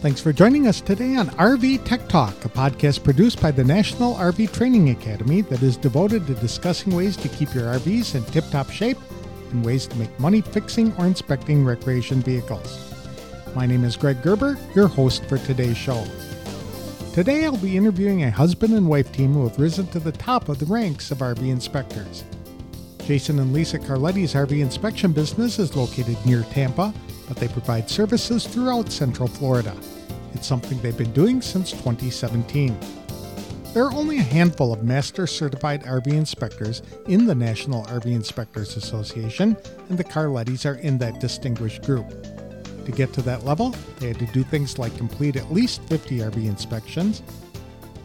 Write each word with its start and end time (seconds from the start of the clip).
Thanks 0.00 0.20
for 0.20 0.32
joining 0.32 0.68
us 0.68 0.80
today 0.80 1.16
on 1.16 1.26
RV 1.30 1.84
Tech 1.84 2.08
Talk, 2.08 2.44
a 2.44 2.48
podcast 2.48 3.02
produced 3.02 3.42
by 3.42 3.50
the 3.50 3.64
National 3.64 4.14
RV 4.14 4.52
Training 4.52 4.90
Academy 4.90 5.40
that 5.40 5.60
is 5.60 5.76
devoted 5.76 6.24
to 6.28 6.34
discussing 6.34 6.94
ways 6.94 7.16
to 7.16 7.28
keep 7.28 7.52
your 7.52 7.64
RVs 7.64 8.14
in 8.14 8.22
tip 8.26 8.44
top 8.52 8.70
shape 8.70 8.96
and 9.50 9.64
ways 9.64 9.88
to 9.88 9.96
make 9.96 10.20
money 10.20 10.40
fixing 10.40 10.94
or 10.98 11.06
inspecting 11.06 11.64
recreation 11.64 12.20
vehicles. 12.20 12.94
My 13.56 13.66
name 13.66 13.82
is 13.82 13.96
Greg 13.96 14.22
Gerber, 14.22 14.56
your 14.72 14.86
host 14.86 15.24
for 15.24 15.38
today's 15.38 15.76
show. 15.76 16.06
Today 17.12 17.44
I'll 17.44 17.56
be 17.56 17.76
interviewing 17.76 18.22
a 18.22 18.30
husband 18.30 18.74
and 18.74 18.88
wife 18.88 19.10
team 19.10 19.32
who 19.32 19.48
have 19.48 19.58
risen 19.58 19.88
to 19.88 19.98
the 19.98 20.12
top 20.12 20.48
of 20.48 20.60
the 20.60 20.66
ranks 20.66 21.10
of 21.10 21.18
RV 21.18 21.42
inspectors. 21.42 22.22
Jason 23.04 23.40
and 23.40 23.52
Lisa 23.52 23.80
Carletti's 23.80 24.34
RV 24.34 24.60
inspection 24.60 25.10
business 25.10 25.58
is 25.58 25.74
located 25.74 26.24
near 26.24 26.42
Tampa 26.52 26.94
but 27.28 27.36
they 27.36 27.48
provide 27.48 27.88
services 27.88 28.46
throughout 28.46 28.90
Central 28.90 29.28
Florida. 29.28 29.76
It's 30.34 30.46
something 30.46 30.80
they've 30.80 30.96
been 30.96 31.12
doing 31.12 31.40
since 31.42 31.70
2017. 31.70 32.76
There 33.74 33.84
are 33.84 33.92
only 33.92 34.18
a 34.18 34.22
handful 34.22 34.72
of 34.72 34.82
master 34.82 35.26
certified 35.26 35.84
RV 35.84 36.06
inspectors 36.08 36.82
in 37.06 37.26
the 37.26 37.34
National 37.34 37.84
RV 37.84 38.06
Inspectors 38.06 38.76
Association, 38.76 39.56
and 39.90 39.98
the 39.98 40.04
Carlettis 40.04 40.64
are 40.64 40.76
in 40.76 40.96
that 40.98 41.20
distinguished 41.20 41.82
group. 41.84 42.08
To 42.86 42.92
get 42.92 43.12
to 43.12 43.22
that 43.22 43.44
level, 43.44 43.74
they 43.98 44.08
had 44.08 44.18
to 44.20 44.26
do 44.26 44.42
things 44.42 44.78
like 44.78 44.96
complete 44.96 45.36
at 45.36 45.52
least 45.52 45.82
50 45.82 46.18
RV 46.18 46.46
inspections, 46.46 47.22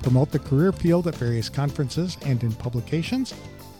promote 0.02 0.32
the 0.32 0.40
career 0.40 0.74
field 0.74 1.08
at 1.08 1.16
various 1.16 1.48
conferences 1.48 2.18
and 2.26 2.44
in 2.44 2.52
publications, 2.52 3.34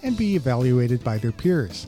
and 0.04 0.16
be 0.16 0.36
evaluated 0.36 1.04
by 1.04 1.18
their 1.18 1.34
peers. 1.34 1.88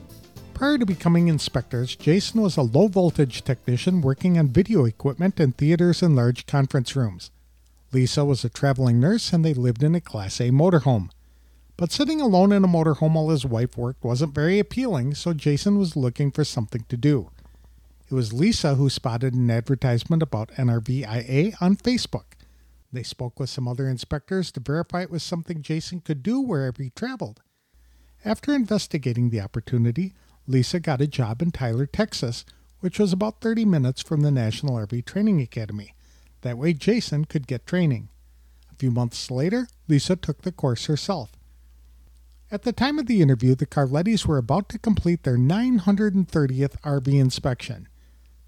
Prior 0.55 0.77
to 0.77 0.85
becoming 0.85 1.27
inspectors, 1.27 1.97
Jason 1.97 2.41
was 2.41 2.55
a 2.55 2.61
low 2.61 2.87
voltage 2.87 3.43
technician 3.43 3.99
working 3.99 4.39
on 4.39 4.47
video 4.47 4.85
equipment 4.85 5.37
in 5.37 5.51
theaters 5.51 6.01
and 6.01 6.15
large 6.15 6.45
conference 6.45 6.95
rooms. 6.95 7.29
Lisa 7.91 8.23
was 8.23 8.45
a 8.45 8.49
traveling 8.49 8.97
nurse 8.97 9.33
and 9.33 9.43
they 9.43 9.53
lived 9.53 9.83
in 9.83 9.93
a 9.95 9.99
Class 9.99 10.39
A 10.39 10.51
motorhome. 10.51 11.09
But 11.75 11.91
sitting 11.91 12.21
alone 12.21 12.53
in 12.53 12.63
a 12.63 12.69
motorhome 12.69 13.15
while 13.15 13.31
his 13.31 13.45
wife 13.45 13.75
worked 13.75 14.05
wasn't 14.05 14.33
very 14.33 14.57
appealing, 14.57 15.15
so 15.15 15.33
Jason 15.33 15.77
was 15.77 15.97
looking 15.97 16.31
for 16.31 16.45
something 16.45 16.85
to 16.87 16.95
do. 16.95 17.31
It 18.09 18.13
was 18.13 18.31
Lisa 18.31 18.75
who 18.75 18.89
spotted 18.89 19.33
an 19.33 19.51
advertisement 19.51 20.23
about 20.23 20.53
NRVIA 20.53 21.55
on 21.59 21.75
Facebook. 21.75 22.37
They 22.93 23.03
spoke 23.03 23.41
with 23.41 23.49
some 23.49 23.67
other 23.67 23.89
inspectors 23.89 24.53
to 24.53 24.61
verify 24.61 25.01
it 25.01 25.11
was 25.11 25.21
something 25.21 25.61
Jason 25.61 25.99
could 25.99 26.23
do 26.23 26.39
wherever 26.39 26.81
he 26.81 26.91
traveled. 26.91 27.41
After 28.23 28.55
investigating 28.55 29.31
the 29.31 29.41
opportunity, 29.41 30.13
Lisa 30.47 30.79
got 30.79 31.01
a 31.01 31.07
job 31.07 31.41
in 31.41 31.51
Tyler, 31.51 31.85
Texas, 31.85 32.45
which 32.79 32.99
was 32.99 33.11
about 33.11 33.41
30 33.41 33.65
minutes 33.65 34.01
from 34.01 34.21
the 34.21 34.31
National 34.31 34.75
RV 34.75 35.05
Training 35.05 35.41
Academy. 35.41 35.95
That 36.41 36.57
way, 36.57 36.73
Jason 36.73 37.25
could 37.25 37.47
get 37.47 37.65
training. 37.65 38.09
A 38.71 38.75
few 38.75 38.91
months 38.91 39.31
later, 39.31 39.67
Lisa 39.87 40.15
took 40.15 40.43
the 40.43 40.51
course 40.51 40.85
herself. 40.85 41.31
At 42.51 42.61
the 42.61 42.73
time 42.73 42.99
of 42.99 43.07
the 43.07 43.21
interview, 43.21 43.55
the 43.55 43.65
Carlettis 43.65 44.27
were 44.27 44.37
about 44.37 44.69
to 44.69 44.77
complete 44.77 45.23
their 45.23 45.37
930th 45.37 46.79
RV 46.81 47.07
inspection. 47.07 47.87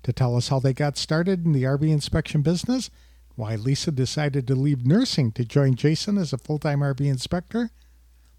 To 0.03 0.13
tell 0.13 0.35
us 0.35 0.49
how 0.49 0.59
they 0.59 0.73
got 0.73 0.97
started 0.97 1.45
in 1.45 1.53
the 1.53 1.63
RV 1.63 1.89
inspection 1.89 2.43
business, 2.43 2.91
why 3.35 3.55
Lisa 3.55 3.91
decided 3.91 4.47
to 4.47 4.55
leave 4.55 4.85
nursing 4.85 5.31
to 5.31 5.43
join 5.43 5.73
Jason 5.73 6.19
as 6.19 6.31
a 6.31 6.37
full 6.37 6.59
time 6.59 6.81
RV 6.81 7.01
inspector, 7.01 7.71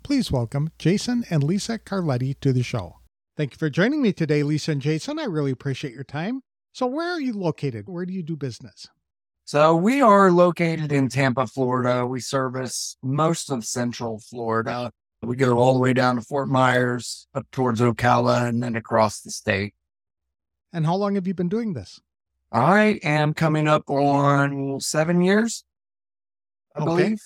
please 0.04 0.30
welcome 0.30 0.70
Jason 0.78 1.24
and 1.28 1.42
Lisa 1.42 1.78
Carletti 1.78 2.38
to 2.40 2.52
the 2.52 2.62
show. 2.62 2.98
Thank 3.38 3.52
you 3.52 3.58
for 3.58 3.70
joining 3.70 4.02
me 4.02 4.12
today, 4.12 4.42
Lisa 4.42 4.72
and 4.72 4.82
Jason. 4.82 5.20
I 5.20 5.24
really 5.26 5.52
appreciate 5.52 5.94
your 5.94 6.02
time. 6.02 6.42
So, 6.72 6.88
where 6.88 7.12
are 7.12 7.20
you 7.20 7.32
located? 7.32 7.84
Where 7.86 8.04
do 8.04 8.12
you 8.12 8.24
do 8.24 8.34
business? 8.34 8.88
So, 9.44 9.76
we 9.76 10.00
are 10.00 10.32
located 10.32 10.90
in 10.90 11.08
Tampa, 11.08 11.46
Florida. 11.46 12.04
We 12.04 12.18
service 12.18 12.96
most 13.00 13.52
of 13.52 13.64
Central 13.64 14.18
Florida. 14.18 14.90
We 15.22 15.36
go 15.36 15.56
all 15.56 15.74
the 15.74 15.78
way 15.78 15.92
down 15.92 16.16
to 16.16 16.20
Fort 16.20 16.48
Myers, 16.48 17.28
up 17.32 17.46
towards 17.52 17.80
Ocala, 17.80 18.48
and 18.48 18.60
then 18.60 18.74
across 18.74 19.20
the 19.20 19.30
state. 19.30 19.72
And 20.72 20.84
how 20.84 20.96
long 20.96 21.14
have 21.14 21.28
you 21.28 21.34
been 21.34 21.48
doing 21.48 21.74
this? 21.74 22.00
I 22.50 22.98
am 23.04 23.34
coming 23.34 23.68
up 23.68 23.88
on 23.88 24.80
seven 24.80 25.20
years, 25.20 25.62
I 26.74 26.80
okay. 26.80 26.86
believe. 26.86 27.20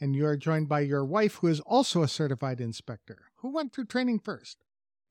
And 0.00 0.14
you 0.14 0.24
are 0.24 0.36
joined 0.36 0.68
by 0.68 0.80
your 0.82 1.04
wife, 1.04 1.34
who 1.40 1.48
is 1.48 1.58
also 1.58 2.04
a 2.04 2.08
certified 2.08 2.60
inspector. 2.60 3.22
Who 3.38 3.52
went 3.52 3.72
through 3.72 3.86
training 3.86 4.20
first? 4.20 4.58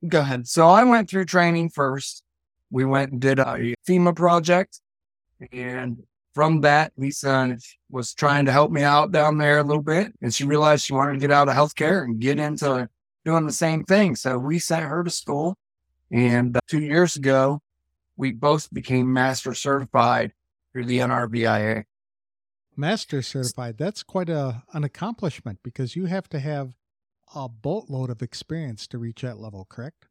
Go 0.06 0.20
ahead. 0.20 0.48
So 0.48 0.68
I 0.68 0.84
went 0.84 1.10
through 1.10 1.26
training 1.26 1.70
first. 1.70 2.24
We 2.70 2.86
went 2.86 3.12
and 3.12 3.22
did 3.22 3.40
a 3.40 3.76
FEMA 3.88 4.16
project. 4.16 4.82
And 5.52 6.04
from 6.34 6.62
that, 6.62 6.92
Lisa 6.98 7.58
was 7.90 8.14
trying 8.14 8.46
to 8.46 8.52
help 8.52 8.72
me 8.72 8.84
out 8.84 9.12
down 9.12 9.38
there 9.38 9.58
a 9.58 9.64
little 9.64 9.82
bit. 9.82 10.14
And 10.22 10.34
she 10.34 10.44
realized 10.44 10.86
she 10.86 10.94
wanted 10.94 11.14
to 11.14 11.20
get 11.20 11.32
out 11.32 11.50
of 11.50 11.56
healthcare 11.56 12.04
and 12.04 12.20
get 12.20 12.40
into 12.40 12.90
doing 13.26 13.46
the 13.46 13.54
same 13.54 13.84
thing. 13.84 14.16
So 14.16 14.38
we 14.38 14.60
sent 14.60 14.86
her 14.86 15.04
to 15.04 15.10
school. 15.10 15.58
And 16.12 16.56
uh, 16.56 16.60
two 16.68 16.82
years 16.82 17.16
ago, 17.16 17.62
we 18.16 18.32
both 18.32 18.72
became 18.74 19.12
master 19.12 19.54
certified 19.54 20.34
through 20.72 20.86
the 20.86 21.00
NRVIA. 21.00 21.86
Master 22.76 23.22
certified. 23.22 23.78
That's 23.78 24.04
quite 24.04 24.30
a, 24.30 24.64
an 24.74 24.84
accomplishment 24.84 25.60
because 25.64 25.96
you 25.96 26.06
have 26.06 26.30
to 26.30 26.40
have 26.40 26.74
a 27.36 27.50
boatload 27.50 28.10
of 28.10 28.22
experience 28.22 28.88
to 28.88 28.98
reach 28.98 29.22
that 29.22 29.40
level, 29.40 29.66
correct? 29.70 30.06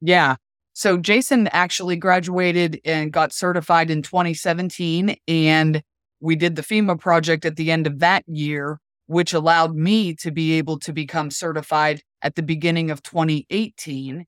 Yeah. 0.00 0.36
So 0.72 0.96
Jason 0.96 1.48
actually 1.48 1.96
graduated 1.96 2.80
and 2.84 3.12
got 3.12 3.32
certified 3.32 3.90
in 3.90 4.02
2017. 4.02 5.16
And 5.28 5.82
we 6.20 6.36
did 6.36 6.56
the 6.56 6.62
FEMA 6.62 6.98
project 6.98 7.44
at 7.44 7.56
the 7.56 7.70
end 7.70 7.86
of 7.86 7.98
that 7.98 8.24
year, 8.26 8.78
which 9.06 9.34
allowed 9.34 9.74
me 9.74 10.14
to 10.16 10.30
be 10.30 10.52
able 10.52 10.78
to 10.80 10.92
become 10.92 11.30
certified 11.30 12.02
at 12.22 12.36
the 12.36 12.42
beginning 12.42 12.90
of 12.90 13.02
2018. 13.02 14.24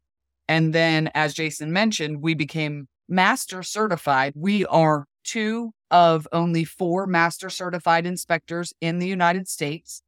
And 0.49 0.75
then, 0.75 1.10
as 1.15 1.33
Jason 1.33 1.72
mentioned, 1.72 2.21
we 2.21 2.34
became 2.34 2.88
master 3.09 3.62
certified. 3.62 4.34
We 4.37 4.66
are 4.66 5.06
two 5.25 5.72
of 5.91 6.28
only 6.33 6.65
four 6.65 7.06
master 7.06 7.49
certified 7.49 8.04
inspectors 8.06 8.75
in 8.81 8.99
the 8.99 9.09
United 9.09 9.49
States. 9.49 10.03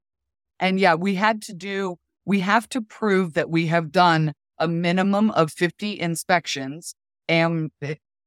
And 0.58 0.78
yeah, 0.78 0.94
we 0.94 1.14
had 1.14 1.42
to 1.42 1.54
do 1.54 1.96
we 2.26 2.40
have 2.40 2.68
to 2.70 2.82
prove 2.82 3.32
that 3.34 3.48
we 3.48 3.68
have 3.68 3.92
done 3.92 4.34
a 4.58 4.68
minimum 4.68 5.30
of 5.30 5.52
50 5.52 5.98
inspections 5.98 6.94
and 7.28 7.70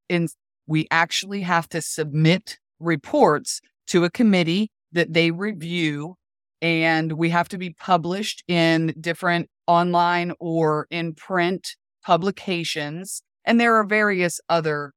in, 0.07 0.27
we 0.65 0.87
actually 0.89 1.41
have 1.41 1.67
to 1.69 1.81
submit 1.81 2.57
reports 2.79 3.61
to 3.87 4.05
a 4.05 4.09
committee 4.09 4.71
that 4.91 5.13
they 5.13 5.31
review 5.31 6.15
and 6.61 7.13
we 7.13 7.29
have 7.29 7.49
to 7.49 7.57
be 7.57 7.71
published 7.71 8.43
in 8.47 8.93
different 8.99 9.49
online 9.67 10.33
or 10.39 10.87
in 10.89 11.13
print 11.13 11.75
publications. 12.03 13.21
And 13.45 13.59
there 13.59 13.75
are 13.75 13.85
various 13.85 14.41
other 14.49 14.93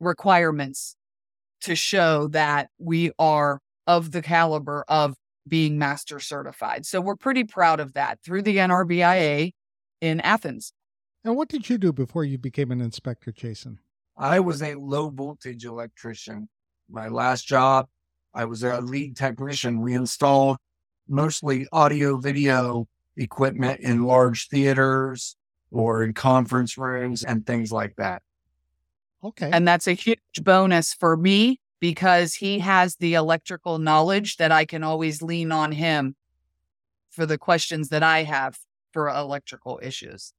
requirements 0.00 0.96
to 1.62 1.74
show 1.74 2.28
that 2.28 2.68
we 2.78 3.12
are 3.18 3.60
of 3.86 4.10
the 4.10 4.22
caliber 4.22 4.84
of 4.88 5.14
being 5.46 5.78
master 5.78 6.20
certified. 6.20 6.86
So 6.86 7.00
we're 7.00 7.16
pretty 7.16 7.44
proud 7.44 7.80
of 7.80 7.94
that 7.94 8.20
through 8.24 8.42
the 8.42 8.56
NRVIA 8.56 9.52
in 10.00 10.20
Athens. 10.20 10.72
And 11.24 11.36
what 11.36 11.48
did 11.48 11.68
you 11.68 11.78
do 11.78 11.92
before 11.92 12.24
you 12.24 12.38
became 12.38 12.70
an 12.70 12.80
inspector, 12.80 13.32
Jason? 13.32 13.78
I 14.16 14.40
was 14.40 14.62
a 14.62 14.74
low 14.74 15.10
voltage 15.10 15.64
electrician. 15.64 16.48
My 16.88 17.08
last 17.08 17.46
job, 17.46 17.88
I 18.34 18.44
was 18.44 18.62
a 18.62 18.80
lead 18.80 19.16
technician. 19.16 19.80
We 19.80 19.94
installed 19.94 20.58
mostly 21.08 21.66
audio 21.72 22.16
video 22.16 22.86
equipment 23.16 23.80
in 23.80 24.04
large 24.04 24.48
theaters 24.48 25.36
or 25.70 26.02
in 26.02 26.12
conference 26.12 26.76
rooms 26.78 27.24
and 27.24 27.46
things 27.46 27.72
like 27.72 27.96
that. 27.96 28.22
Okay. 29.22 29.50
And 29.52 29.66
that's 29.66 29.86
a 29.86 29.92
huge 29.92 30.18
bonus 30.42 30.92
for 30.92 31.16
me 31.16 31.60
because 31.80 32.34
he 32.34 32.58
has 32.60 32.96
the 32.96 33.14
electrical 33.14 33.78
knowledge 33.78 34.36
that 34.36 34.52
I 34.52 34.64
can 34.64 34.82
always 34.82 35.22
lean 35.22 35.52
on 35.52 35.72
him 35.72 36.16
for 37.10 37.26
the 37.26 37.38
questions 37.38 37.88
that 37.90 38.02
I 38.02 38.24
have 38.24 38.58
for 38.92 39.08
electrical 39.08 39.80
issues. 39.82 40.32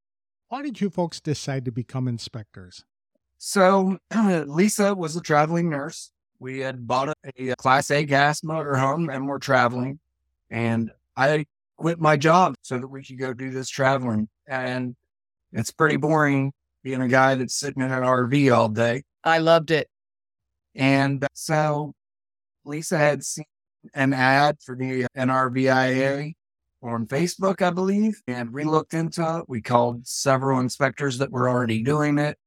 Why 0.49 0.61
did 0.61 0.79
you 0.81 0.89
folks 0.89 1.19
decide 1.19 1.65
to 1.65 1.71
become 1.71 2.07
inspectors? 2.07 2.83
So, 3.37 3.97
Lisa 4.15 4.95
was 4.95 5.15
a 5.15 5.21
traveling 5.21 5.69
nurse. 5.69 6.11
We 6.39 6.59
had 6.59 6.87
bought 6.87 7.09
a, 7.09 7.49
a 7.49 7.55
Class 7.55 7.91
A 7.91 8.03
gas 8.03 8.41
motorhome 8.41 9.13
and 9.13 9.27
we're 9.27 9.39
traveling. 9.39 9.99
And 10.49 10.91
I 11.17 11.45
quit 11.77 11.99
my 11.99 12.17
job 12.17 12.55
so 12.61 12.77
that 12.77 12.87
we 12.87 13.03
could 13.03 13.17
go 13.17 13.33
do 13.33 13.51
this 13.51 13.69
traveling. 13.69 14.29
And 14.47 14.95
it's 15.51 15.71
pretty 15.71 15.97
boring 15.97 16.53
being 16.83 17.01
a 17.01 17.07
guy 17.07 17.35
that's 17.35 17.55
sitting 17.55 17.81
in 17.81 17.91
an 17.91 18.03
RV 18.03 18.55
all 18.55 18.69
day. 18.69 19.03
I 19.23 19.39
loved 19.39 19.71
it. 19.71 19.89
And 20.75 21.23
uh, 21.23 21.27
so 21.33 21.93
Lisa 22.65 22.97
had 22.97 23.23
seen 23.23 23.45
an 23.93 24.13
ad 24.13 24.57
for 24.63 24.75
the 24.75 25.05
NRVIA 25.17 26.33
on 26.81 27.07
Facebook, 27.07 27.61
I 27.61 27.71
believe, 27.71 28.21
and 28.27 28.51
we 28.51 28.63
looked 28.63 28.93
into 28.93 29.39
it. 29.39 29.45
We 29.47 29.61
called 29.61 30.05
several 30.07 30.59
inspectors 30.59 31.17
that 31.19 31.31
were 31.31 31.49
already 31.49 31.81
doing 31.81 32.17
it 32.17 32.37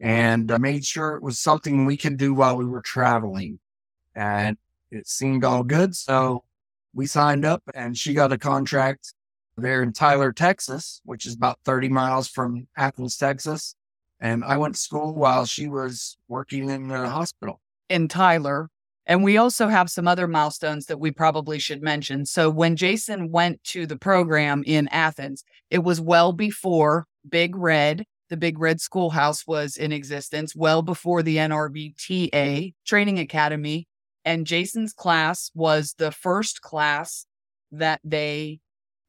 and 0.00 0.50
uh, 0.50 0.58
made 0.58 0.84
sure 0.84 1.16
it 1.16 1.22
was 1.22 1.38
something 1.38 1.84
we 1.84 1.96
could 1.96 2.16
do 2.16 2.34
while 2.34 2.56
we 2.56 2.64
were 2.64 2.82
traveling. 2.82 3.58
and 4.14 4.56
it 4.90 5.08
seemed 5.08 5.44
all 5.44 5.64
good. 5.64 5.96
So 5.96 6.44
we 6.94 7.06
signed 7.06 7.44
up 7.44 7.62
and 7.74 7.98
she 7.98 8.14
got 8.14 8.32
a 8.32 8.38
contract 8.38 9.12
there 9.56 9.82
in 9.82 9.92
Tyler, 9.92 10.32
Texas, 10.32 11.00
which 11.04 11.26
is 11.26 11.34
about 11.34 11.58
30 11.64 11.88
miles 11.88 12.28
from 12.28 12.68
Athens, 12.76 13.16
Texas. 13.16 13.74
And 14.20 14.44
I 14.44 14.56
went 14.56 14.74
to 14.74 14.80
school 14.80 15.14
while 15.14 15.46
she 15.46 15.68
was 15.68 16.16
working 16.28 16.70
in 16.70 16.88
the 16.88 17.08
hospital. 17.08 17.60
In 17.88 18.08
Tyler. 18.08 18.70
And 19.06 19.22
we 19.22 19.36
also 19.36 19.68
have 19.68 19.90
some 19.90 20.08
other 20.08 20.26
milestones 20.26 20.86
that 20.86 20.98
we 20.98 21.10
probably 21.10 21.58
should 21.58 21.82
mention. 21.82 22.24
So 22.24 22.48
when 22.48 22.74
Jason 22.76 23.30
went 23.30 23.62
to 23.64 23.86
the 23.86 23.98
program 23.98 24.62
in 24.66 24.88
Athens, 24.88 25.44
it 25.70 25.84
was 25.84 26.00
well 26.00 26.32
before 26.32 27.06
Big 27.28 27.54
Red, 27.54 28.04
the 28.30 28.36
Big 28.36 28.58
Red 28.58 28.80
Schoolhouse 28.80 29.46
was 29.46 29.76
in 29.76 29.92
existence, 29.92 30.56
well 30.56 30.80
before 30.80 31.22
the 31.22 31.36
NRVTA 31.36 32.72
Training 32.86 33.18
Academy. 33.18 33.86
And 34.24 34.46
Jason's 34.46 34.94
class 34.94 35.50
was 35.54 35.94
the 35.98 36.10
first 36.10 36.62
class 36.62 37.26
that 37.70 38.00
they 38.02 38.60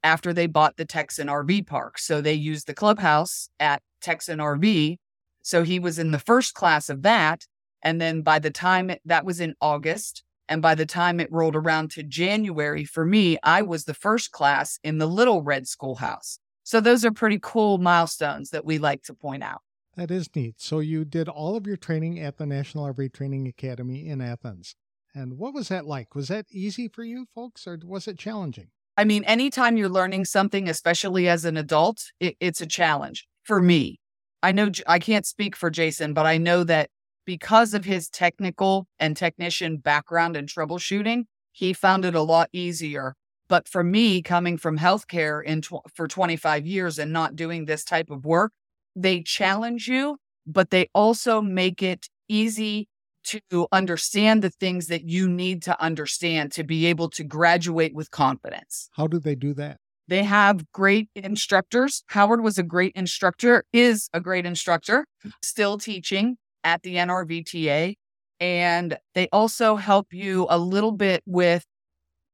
after 0.04 0.34
they 0.34 0.46
bought 0.46 0.78
the 0.78 0.86
Texan 0.86 1.28
RV 1.28 1.66
park. 1.66 1.98
So 1.98 2.22
they 2.22 2.34
used 2.34 2.68
the 2.68 2.74
clubhouse 2.74 3.50
at 3.60 3.82
Texan 4.02 4.40
RV. 4.40 4.98
So 5.42 5.64
he 5.64 5.80
was 5.80 5.98
in 5.98 6.12
the 6.12 6.20
first 6.20 6.54
class 6.54 6.90
of 6.90 7.02
that. 7.04 7.46
And 7.86 8.02
then 8.02 8.24
by 8.24 8.40
the 8.40 8.50
time 8.50 8.90
it, 8.90 9.02
that 9.06 9.26
was 9.26 9.40
in 9.40 9.54
August, 9.62 10.24
and 10.50 10.62
by 10.62 10.76
the 10.76 10.88
time 10.88 11.20
it 11.20 11.32
rolled 11.32 11.56
around 11.56 11.92
to 11.92 12.04
January 12.04 12.84
for 12.84 13.06
me, 13.06 13.38
I 13.44 13.62
was 13.62 13.86
the 13.86 13.94
first 13.94 14.32
class 14.32 14.80
in 14.84 14.98
the 14.98 15.06
Little 15.06 15.44
Red 15.44 15.68
Schoolhouse. 15.68 16.40
So 16.64 16.82
those 16.82 17.06
are 17.06 17.12
pretty 17.12 17.40
cool 17.42 17.78
milestones 17.78 18.50
that 18.50 18.66
we 18.66 18.80
like 18.80 19.04
to 19.04 19.14
point 19.14 19.44
out. 19.44 19.62
That 19.96 20.10
is 20.10 20.28
neat. 20.36 20.56
So 20.58 20.80
you 20.80 21.06
did 21.06 21.30
all 21.30 21.56
of 21.56 21.68
your 21.68 21.78
training 21.78 22.20
at 22.20 22.38
the 22.38 22.46
National 22.48 22.92
RV 22.92 23.14
Training 23.14 23.48
Academy 23.48 24.08
in 24.08 24.20
Athens. 24.20 24.76
And 25.14 25.38
what 25.38 25.54
was 25.54 25.70
that 25.70 25.86
like? 25.86 26.16
Was 26.16 26.28
that 26.28 26.48
easy 26.52 26.88
for 26.88 27.04
you 27.04 27.28
folks 27.34 27.68
or 27.68 27.80
was 27.86 28.08
it 28.08 28.18
challenging? 28.18 28.68
I 28.98 29.04
mean, 29.04 29.24
anytime 29.26 29.78
you're 29.78 29.90
learning 29.90 30.26
something, 30.26 30.68
especially 30.68 31.30
as 31.30 31.46
an 31.46 31.56
adult, 31.56 32.12
it, 32.20 32.36
it's 32.40 32.62
a 32.62 32.66
challenge 32.66 33.28
for 33.44 33.62
me. 33.62 34.00
I 34.42 34.52
know 34.52 34.70
I 34.88 35.00
can't 35.00 35.26
speak 35.26 35.56
for 35.56 35.70
Jason, 35.70 36.14
but 36.14 36.26
I 36.26 36.38
know 36.38 36.64
that 36.64 36.90
because 37.26 37.74
of 37.74 37.86
his 37.86 38.10
technical 38.10 38.88
and 39.00 39.18
technician 39.18 39.78
background 39.78 40.38
and 40.38 40.48
troubleshooting, 40.48 41.26
he 41.52 41.74
found 41.74 42.06
it 42.06 42.16
a 42.16 42.22
lot 42.22 42.50
easier. 42.52 43.16
But 43.48 43.68
for 43.68 43.84
me, 43.84 44.22
coming 44.22 44.58
from 44.58 44.78
healthcare 44.78 45.44
in 45.44 45.62
tw- 45.62 45.82
for 45.94 46.08
25 46.08 46.66
years 46.66 46.98
and 46.98 47.14
not 47.14 47.36
doing 47.36 47.66
this 47.66 47.84
type 47.84 48.10
of 48.10 48.26
work, 48.26 48.52
they 48.96 49.22
challenge 49.22 49.88
you, 49.88 50.18
but 50.48 50.70
they 50.70 50.90
also 50.94 51.42
make 51.42 51.84
it 51.84 52.08
easy 52.28 52.88
to 53.24 53.68
understand 53.72 54.42
the 54.42 54.50
things 54.50 54.88
that 54.88 55.04
you 55.04 55.28
need 55.28 55.64
to 55.64 55.80
understand 55.82 56.52
to 56.52 56.64
be 56.64 56.86
able 56.86 57.10
to 57.10 57.24
graduate 57.24 57.94
with 57.94 58.12
confidence. 58.12 58.90
How 58.94 59.08
do 59.08 59.20
they 59.20 59.36
do 59.36 59.54
that? 59.56 59.78
They 60.08 60.24
have 60.24 60.72
great 60.72 61.10
instructors. 61.16 62.04
Howard 62.08 62.42
was 62.42 62.60
a 62.60 62.64
great 62.64 62.94
instructor, 62.96 63.64
is 63.74 64.10
a 64.14 64.20
great 64.20 64.46
instructor, 64.46 65.08
still 65.42 65.80
teaching 65.80 66.38
at 66.66 66.84
the 66.84 66.96
NRVTA. 66.96 67.96
And 68.42 68.98
they 69.14 69.30
also 69.32 69.78
help 69.78 70.12
you 70.12 70.46
a 70.50 70.60
little 70.60 70.92
bit 70.92 71.24
with 71.26 71.64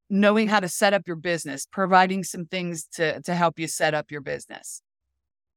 knowing 0.09 0.47
how 0.47 0.59
to 0.59 0.67
set 0.67 0.93
up 0.93 1.03
your 1.05 1.15
business, 1.15 1.67
providing 1.71 2.23
some 2.23 2.45
things 2.45 2.85
to, 2.93 3.21
to 3.21 3.35
help 3.35 3.59
you 3.59 3.67
set 3.67 3.93
up 3.93 4.09
your 4.09 4.21
business. 4.21 4.81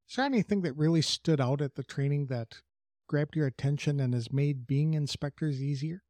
Is 0.09 0.17
there 0.17 0.27
anything 0.27 0.61
that 0.63 0.77
really 0.77 1.01
stood 1.01 1.41
out 1.41 1.63
at 1.63 1.77
the 1.77 1.83
training 1.83 2.27
that 2.27 2.59
grabbed 3.09 3.37
your 3.37 3.47
attention 3.47 4.01
and 4.01 4.13
has 4.13 4.31
made 4.31 4.67
being 4.67 4.93
inspectors 4.93 5.63
easier? 5.63 6.03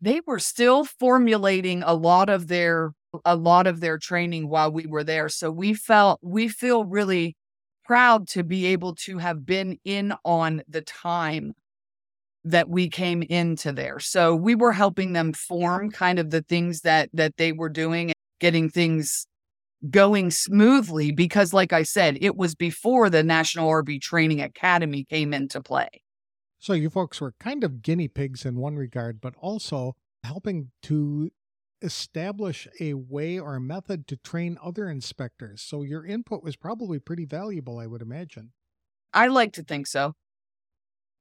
They 0.00 0.20
were 0.26 0.38
still 0.38 0.84
formulating 0.84 1.82
a 1.82 1.94
lot 1.94 2.30
of 2.30 2.48
their 2.48 2.92
a 3.24 3.36
lot 3.36 3.68
of 3.68 3.80
their 3.80 3.96
training 3.96 4.48
while 4.48 4.72
we 4.72 4.86
were 4.86 5.04
there. 5.04 5.28
So 5.28 5.50
we 5.50 5.72
felt 5.72 6.18
we 6.22 6.48
feel 6.48 6.84
really 6.84 7.36
proud 7.84 8.26
to 8.28 8.42
be 8.42 8.66
able 8.66 8.94
to 8.94 9.18
have 9.18 9.46
been 9.46 9.78
in 9.84 10.14
on 10.24 10.62
the 10.66 10.80
time 10.80 11.52
that 12.44 12.68
we 12.68 12.88
came 12.88 13.22
into 13.22 13.72
there. 13.72 13.98
So 13.98 14.34
we 14.34 14.54
were 14.54 14.72
helping 14.72 15.12
them 15.12 15.32
form 15.32 15.90
kind 15.90 16.18
of 16.18 16.30
the 16.30 16.42
things 16.42 16.82
that 16.82 17.10
that 17.14 17.36
they 17.36 17.52
were 17.52 17.68
doing, 17.68 18.10
and 18.10 18.14
getting 18.40 18.68
things 18.68 19.26
going 19.90 20.30
smoothly 20.30 21.12
because 21.12 21.52
like 21.52 21.72
I 21.72 21.82
said, 21.82 22.18
it 22.20 22.36
was 22.36 22.54
before 22.54 23.10
the 23.10 23.22
National 23.22 23.68
RV 23.68 24.00
Training 24.00 24.40
Academy 24.40 25.04
came 25.04 25.34
into 25.34 25.60
play. 25.60 25.88
So 26.58 26.72
you 26.72 26.88
folks 26.88 27.20
were 27.20 27.34
kind 27.38 27.62
of 27.62 27.82
guinea 27.82 28.08
pigs 28.08 28.46
in 28.46 28.56
one 28.56 28.76
regard, 28.76 29.20
but 29.20 29.34
also 29.38 29.96
helping 30.22 30.70
to 30.82 31.30
establish 31.82 32.66
a 32.80 32.94
way 32.94 33.38
or 33.38 33.56
a 33.56 33.60
method 33.60 34.06
to 34.06 34.16
train 34.16 34.56
other 34.64 34.88
inspectors. 34.88 35.60
So 35.60 35.82
your 35.82 36.06
input 36.06 36.42
was 36.42 36.56
probably 36.56 36.98
pretty 36.98 37.26
valuable, 37.26 37.78
I 37.78 37.86
would 37.86 38.00
imagine. 38.00 38.52
I 39.12 39.26
like 39.26 39.52
to 39.54 39.62
think 39.62 39.86
so. 39.86 40.14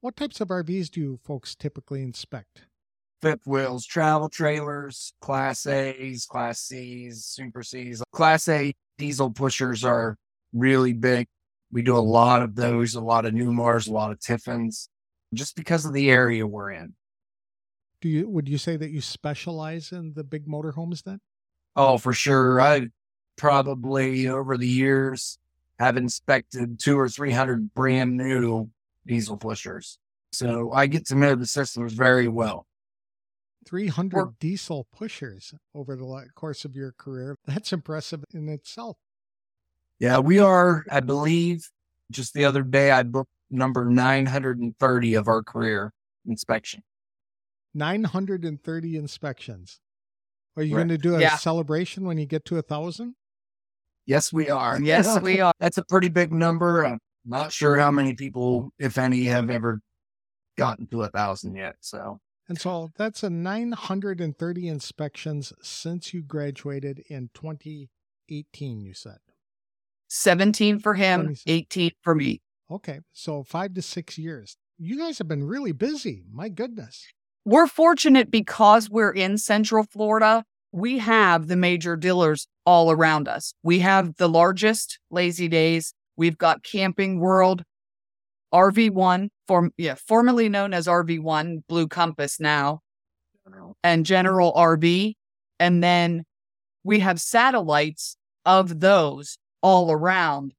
What 0.04 0.18
types 0.18 0.42
of 0.42 0.50
RVs 0.50 0.92
do 0.92 1.00
you 1.00 1.20
folks 1.24 1.56
typically 1.56 2.02
inspect? 2.02 2.64
Fifth 3.22 3.48
wheels, 3.48 3.86
travel 3.86 4.28
trailers, 4.28 5.14
Class 5.22 5.66
A's, 5.66 6.26
Class 6.26 6.60
C's, 6.60 7.24
Super 7.24 7.64
C's. 7.64 8.04
Class 8.12 8.50
A 8.50 8.74
diesel 8.98 9.32
pushers 9.32 9.86
are 9.86 10.18
really 10.52 10.92
big. 10.92 11.28
We 11.72 11.84
do 11.84 11.96
a 11.96 12.00
lot 12.00 12.42
of 12.42 12.54
those, 12.54 12.96
a 12.96 13.00
lot 13.00 13.26
of 13.26 13.34
Newmars, 13.34 13.88
a 13.88 13.94
lot 13.94 14.12
of 14.12 14.20
Tiffins 14.20 14.90
just 15.34 15.56
because 15.56 15.86
of 15.86 15.94
the 15.94 16.12
area 16.12 16.46
we're 16.46 16.72
in. 16.72 16.96
Do 18.02 18.10
you 18.10 18.28
would 18.28 18.50
you 18.50 18.58
say 18.58 18.76
that 18.76 18.92
you 18.92 19.00
specialize 19.00 19.94
in 19.94 20.12
the 20.16 20.26
big 20.26 20.48
motorhomes 20.48 21.04
then? 21.04 21.22
Oh, 21.78 21.98
for 21.98 22.12
sure. 22.12 22.60
I 22.60 22.90
probably 23.38 24.28
over 24.28 24.58
the 24.58 24.68
years 24.68 25.40
have 25.80 25.96
inspected 25.96 26.78
two 26.78 27.00
or 27.00 27.08
three 27.08 27.32
hundred 27.32 27.74
brand 27.74 28.18
new 28.18 28.70
diesel 29.06 29.38
pushers. 29.38 30.00
So 30.32 30.72
I 30.72 30.88
get 30.88 31.06
to 31.08 31.16
know 31.16 31.36
the 31.36 31.46
systems 31.46 31.94
very 31.94 32.28
well. 32.28 32.66
300 33.66 34.40
diesel 34.40 34.88
pushers 34.92 35.54
over 35.74 35.96
the 35.96 36.26
course 36.36 36.66
of 36.66 36.76
your 36.76 36.92
career. 36.98 37.38
That's 37.46 37.72
impressive 37.72 38.24
in 38.34 38.50
itself. 38.50 38.98
Yeah, 40.00 40.20
we 40.20 40.40
are, 40.40 40.84
I 40.92 41.00
believe, 41.00 41.70
just 42.12 42.34
the 42.34 42.46
other 42.46 42.64
day 42.64 42.92
I 42.92 43.04
booked 43.04 43.32
number 43.50 43.86
930 43.86 45.14
of 45.14 45.28
our 45.28 45.44
career 45.44 45.94
inspection. 46.26 46.84
930 47.74 48.98
inspections. 48.98 49.80
Are 50.56 50.64
you 50.64 50.76
right. 50.76 50.82
going 50.82 50.90
to 50.90 50.98
do 50.98 51.16
a 51.16 51.22
yeah. 51.22 51.38
celebration 51.38 52.06
when 52.06 52.18
you 52.18 52.26
get 52.26 52.46
to 52.46 52.58
a 52.58 52.62
thousand? 52.62 53.16
Yes, 54.06 54.34
we 54.34 54.50
are. 54.50 54.80
Yes, 54.82 55.20
we 55.22 55.40
are. 55.42 55.54
That's 55.60 55.78
a 55.78 55.86
pretty 55.86 56.10
big 56.10 56.32
number. 56.32 56.98
I'm 57.26 57.32
not 57.32 57.52
sure 57.52 57.78
how 57.78 57.92
many 57.92 58.14
people, 58.14 58.72
if 58.78 58.98
any, 58.98 59.24
have 59.26 59.50
ever 59.50 59.80
gotten 60.58 60.88
to 60.88 61.04
a 61.04 61.08
thousand 61.08 61.56
yet. 61.56 61.76
So, 61.80 62.20
and 62.50 62.60
so 62.60 62.92
that's 62.98 63.24
a 63.24 63.30
930 63.30 64.68
inspections 64.68 65.54
since 65.62 66.14
you 66.14 66.22
graduated 66.22 67.04
in 67.10 67.30
2018, 67.34 68.82
you 68.82 68.94
said. 68.94 69.20
17 70.10 70.80
for 70.80 70.94
him, 70.94 71.36
18 71.48 71.92
for 72.02 72.14
me. 72.14 72.42
Okay. 72.70 73.00
So 73.14 73.44
five 73.44 73.74
to 73.76 73.82
six 73.82 74.18
years. 74.18 74.58
You 74.78 74.98
guys 74.98 75.18
have 75.18 75.28
been 75.28 75.44
really 75.44 75.72
busy. 75.72 76.24
My 76.32 76.50
goodness. 76.50 77.06
We're 77.46 77.68
fortunate 77.68 78.32
because 78.32 78.90
we're 78.90 79.12
in 79.12 79.38
Central 79.38 79.84
Florida. 79.84 80.44
We 80.72 81.00
have 81.00 81.48
the 81.48 81.56
major 81.56 81.96
dealers 81.96 82.48
all 82.66 82.92
around 82.92 83.28
us. 83.28 83.54
We 83.64 83.80
have 83.80 84.16
the 84.16 84.30
largest 84.30 85.00
Lazydays. 85.12 85.94
We've 86.16 86.38
got 86.38 86.64
Camping 86.64 87.20
World, 87.20 87.64
RV1, 88.54 89.30
form, 89.48 89.72
yeah, 89.78 89.96
formerly 89.96 90.50
known 90.50 90.74
as 90.74 90.88
RV1, 90.88 91.64
Blue 91.68 91.88
Compass 91.88 92.40
now, 92.40 92.82
and 93.84 94.06
General 94.06 94.54
RV. 94.54 95.16
And 95.60 95.84
then 95.84 96.24
we 96.84 97.00
have 97.00 97.20
satellites 97.20 98.18
of 98.46 98.80
those 98.80 99.38
all 99.62 99.92
around 99.92 100.54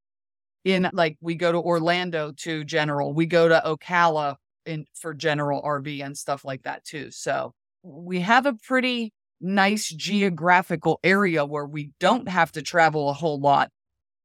in 0.64 0.88
like 0.92 1.16
we 1.20 1.34
go 1.34 1.52
to 1.52 1.58
Orlando 1.58 2.32
to 2.38 2.64
General, 2.64 3.12
we 3.12 3.26
go 3.26 3.48
to 3.48 3.62
Ocala 3.64 4.36
in 4.66 4.86
for 4.94 5.12
General 5.14 5.62
RV 5.62 6.04
and 6.04 6.16
stuff 6.16 6.44
like 6.44 6.62
that 6.62 6.84
too. 6.84 7.10
So 7.10 7.52
we 7.82 8.20
have 8.20 8.46
a 8.46 8.54
pretty 8.54 9.12
nice 9.40 9.88
geographical 9.88 11.00
area 11.04 11.44
where 11.44 11.66
we 11.66 11.90
don't 12.00 12.28
have 12.28 12.50
to 12.52 12.62
travel 12.62 13.10
a 13.10 13.12
whole 13.12 13.38
lot. 13.38 13.70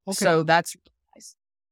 Okay. 0.07 0.15
So 0.15 0.43
that's. 0.43 0.75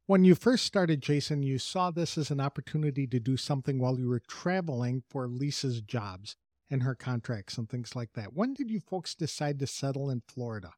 When 0.07 0.23
you 0.23 0.35
first 0.35 0.63
started, 0.63 1.01
Jason, 1.01 1.43
you 1.43 1.59
saw 1.59 1.91
this 1.91 2.17
as 2.17 2.31
an 2.31 2.39
opportunity 2.39 3.05
to 3.07 3.19
do 3.19 3.35
something 3.35 3.77
while 3.77 3.99
you 3.99 4.07
were 4.07 4.21
traveling 4.25 5.03
for 5.09 5.27
Lisa's 5.27 5.81
jobs 5.81 6.37
and 6.71 6.81
her 6.83 6.95
contracts 6.95 7.57
and 7.57 7.69
things 7.69 7.93
like 7.93 8.13
that. 8.13 8.31
When 8.31 8.53
did 8.53 8.71
you 8.71 8.79
folks 8.79 9.15
decide 9.15 9.59
to 9.59 9.67
settle 9.67 10.09
in 10.09 10.21
Florida? 10.25 10.71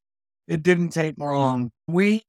It 0.48 0.64
didn't 0.64 0.90
take 0.90 1.20
long. 1.20 1.72
We 1.88 2.24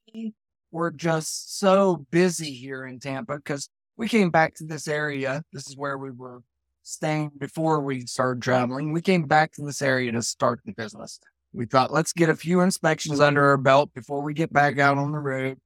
we're 0.73 0.91
just 0.91 1.59
so 1.59 2.05
busy 2.11 2.53
here 2.53 2.85
in 2.85 3.01
Tampa 3.01 3.37
because 3.37 3.71
we 3.97 4.07
came 4.07 4.29
back 4.29 4.55
to 4.57 4.65
this 4.65 4.87
area. 4.87 5.43
This 5.55 5.71
is 5.71 5.79
where 5.79 5.97
we 5.97 6.11
were 6.11 6.43
staying 6.83 7.33
before 7.39 7.81
we 7.81 8.05
started 8.05 8.43
traveling. 8.43 8.93
We 8.93 9.01
came 9.01 9.23
back 9.23 9.53
to 9.53 9.65
this 9.65 9.81
area 9.81 10.13
to 10.13 10.21
start 10.21 10.61
the 10.67 10.73
business. 10.73 11.19
We 11.55 11.65
thought, 11.65 11.95
let's 11.95 12.13
get 12.13 12.29
a 12.29 12.37
few 12.37 12.61
inspections 12.61 13.21
under 13.21 13.43
our 13.43 13.57
belt 13.57 13.95
before 13.95 14.21
we 14.21 14.35
get 14.35 14.53
back 14.53 14.79
out 14.79 14.99
on 14.99 15.13
the 15.13 15.19
road. 15.19 15.57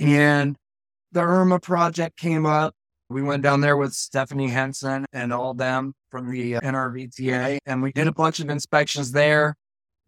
And 0.00 0.56
the 1.14 1.20
IRMA 1.20 1.60
project 1.60 2.18
came 2.18 2.44
up. 2.44 2.74
We 3.08 3.22
went 3.22 3.42
down 3.42 3.60
there 3.60 3.76
with 3.76 3.94
Stephanie 3.94 4.48
Henson 4.48 5.06
and 5.12 5.32
all 5.32 5.54
them 5.54 5.94
from 6.10 6.30
the 6.30 6.56
uh, 6.56 6.60
NRVTA, 6.60 7.58
and 7.66 7.82
we 7.82 7.92
did 7.92 8.08
a 8.08 8.12
bunch 8.12 8.40
of 8.40 8.50
inspections 8.50 9.12
there. 9.12 9.54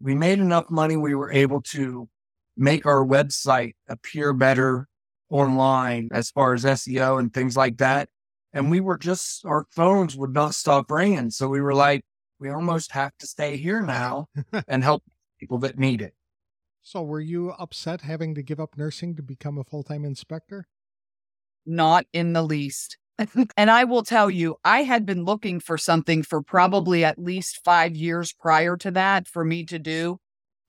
We 0.01 0.13
made 0.13 0.39
enough 0.39 0.69
money. 0.69 0.97
We 0.97 1.15
were 1.15 1.31
able 1.31 1.61
to 1.73 2.09
make 2.57 2.85
our 2.85 3.05
website 3.05 3.73
appear 3.87 4.33
better 4.33 4.87
online 5.29 6.09
as 6.11 6.29
far 6.29 6.53
as 6.53 6.65
SEO 6.65 7.19
and 7.19 7.33
things 7.33 7.55
like 7.55 7.77
that. 7.77 8.09
And 8.51 8.69
we 8.69 8.79
were 8.79 8.97
just, 8.97 9.45
our 9.45 9.65
phones 9.71 10.15
would 10.17 10.33
not 10.33 10.55
stop 10.55 10.91
ringing. 10.91 11.29
So 11.29 11.47
we 11.47 11.61
were 11.61 11.73
like, 11.73 12.01
we 12.39 12.49
almost 12.49 12.91
have 12.91 13.11
to 13.19 13.27
stay 13.27 13.57
here 13.57 13.81
now 13.81 14.27
and 14.67 14.83
help 14.83 15.03
people 15.39 15.59
that 15.59 15.79
need 15.79 16.01
it. 16.01 16.13
So 16.81 17.03
were 17.03 17.21
you 17.21 17.51
upset 17.51 18.01
having 18.01 18.35
to 18.35 18.41
give 18.41 18.59
up 18.59 18.77
nursing 18.77 19.15
to 19.15 19.23
become 19.23 19.57
a 19.57 19.63
full 19.63 19.83
time 19.83 20.03
inspector? 20.03 20.65
Not 21.67 22.05
in 22.13 22.33
the 22.33 22.41
least. 22.41 22.97
and 23.57 23.69
I 23.69 23.83
will 23.83 24.03
tell 24.03 24.29
you, 24.29 24.55
I 24.63 24.83
had 24.83 25.05
been 25.05 25.25
looking 25.25 25.59
for 25.59 25.77
something 25.77 26.23
for 26.23 26.41
probably 26.41 27.03
at 27.03 27.19
least 27.19 27.63
five 27.63 27.95
years 27.95 28.33
prior 28.33 28.77
to 28.77 28.91
that 28.91 29.27
for 29.27 29.43
me 29.43 29.65
to 29.65 29.77
do. 29.77 30.19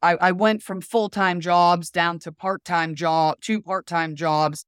I, 0.02 0.17
I 0.17 0.33
went 0.33 0.62
from 0.62 0.81
full 0.81 1.09
time 1.09 1.40
jobs 1.40 1.90
down 1.90 2.19
to 2.21 2.33
part 2.33 2.64
time 2.64 2.95
job, 2.95 3.38
two 3.40 3.62
part 3.62 3.87
time 3.87 4.14
jobs, 4.14 4.64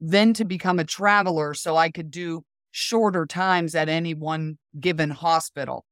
then 0.00 0.34
to 0.34 0.44
become 0.44 0.78
a 0.78 0.84
traveler 0.84 1.54
so 1.54 1.76
I 1.76 1.90
could 1.90 2.10
do 2.10 2.42
shorter 2.70 3.26
times 3.26 3.74
at 3.74 3.88
any 3.88 4.14
one 4.14 4.58
given 4.78 5.10
hospital. 5.10 5.84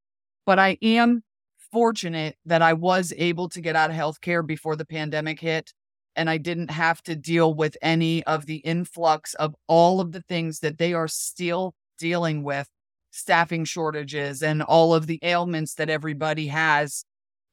But 0.44 0.58
I 0.58 0.78
am 0.82 1.22
fortunate 1.70 2.36
that 2.44 2.60
I 2.60 2.74
was 2.74 3.14
able 3.16 3.48
to 3.50 3.60
get 3.60 3.76
out 3.76 3.90
of 3.90 3.96
healthcare 3.96 4.46
before 4.46 4.76
the 4.76 4.84
pandemic 4.84 5.40
hit. 5.40 5.72
And 6.14 6.28
I 6.28 6.38
didn't 6.38 6.70
have 6.70 7.02
to 7.04 7.16
deal 7.16 7.54
with 7.54 7.76
any 7.80 8.22
of 8.24 8.46
the 8.46 8.56
influx 8.56 9.34
of 9.34 9.54
all 9.66 10.00
of 10.00 10.12
the 10.12 10.22
things 10.22 10.60
that 10.60 10.78
they 10.78 10.92
are 10.92 11.08
still 11.08 11.74
dealing 11.98 12.42
with 12.42 12.68
staffing 13.10 13.64
shortages 13.64 14.42
and 14.42 14.62
all 14.62 14.94
of 14.94 15.06
the 15.06 15.18
ailments 15.22 15.74
that 15.74 15.90
everybody 15.90 16.48
has. 16.48 17.04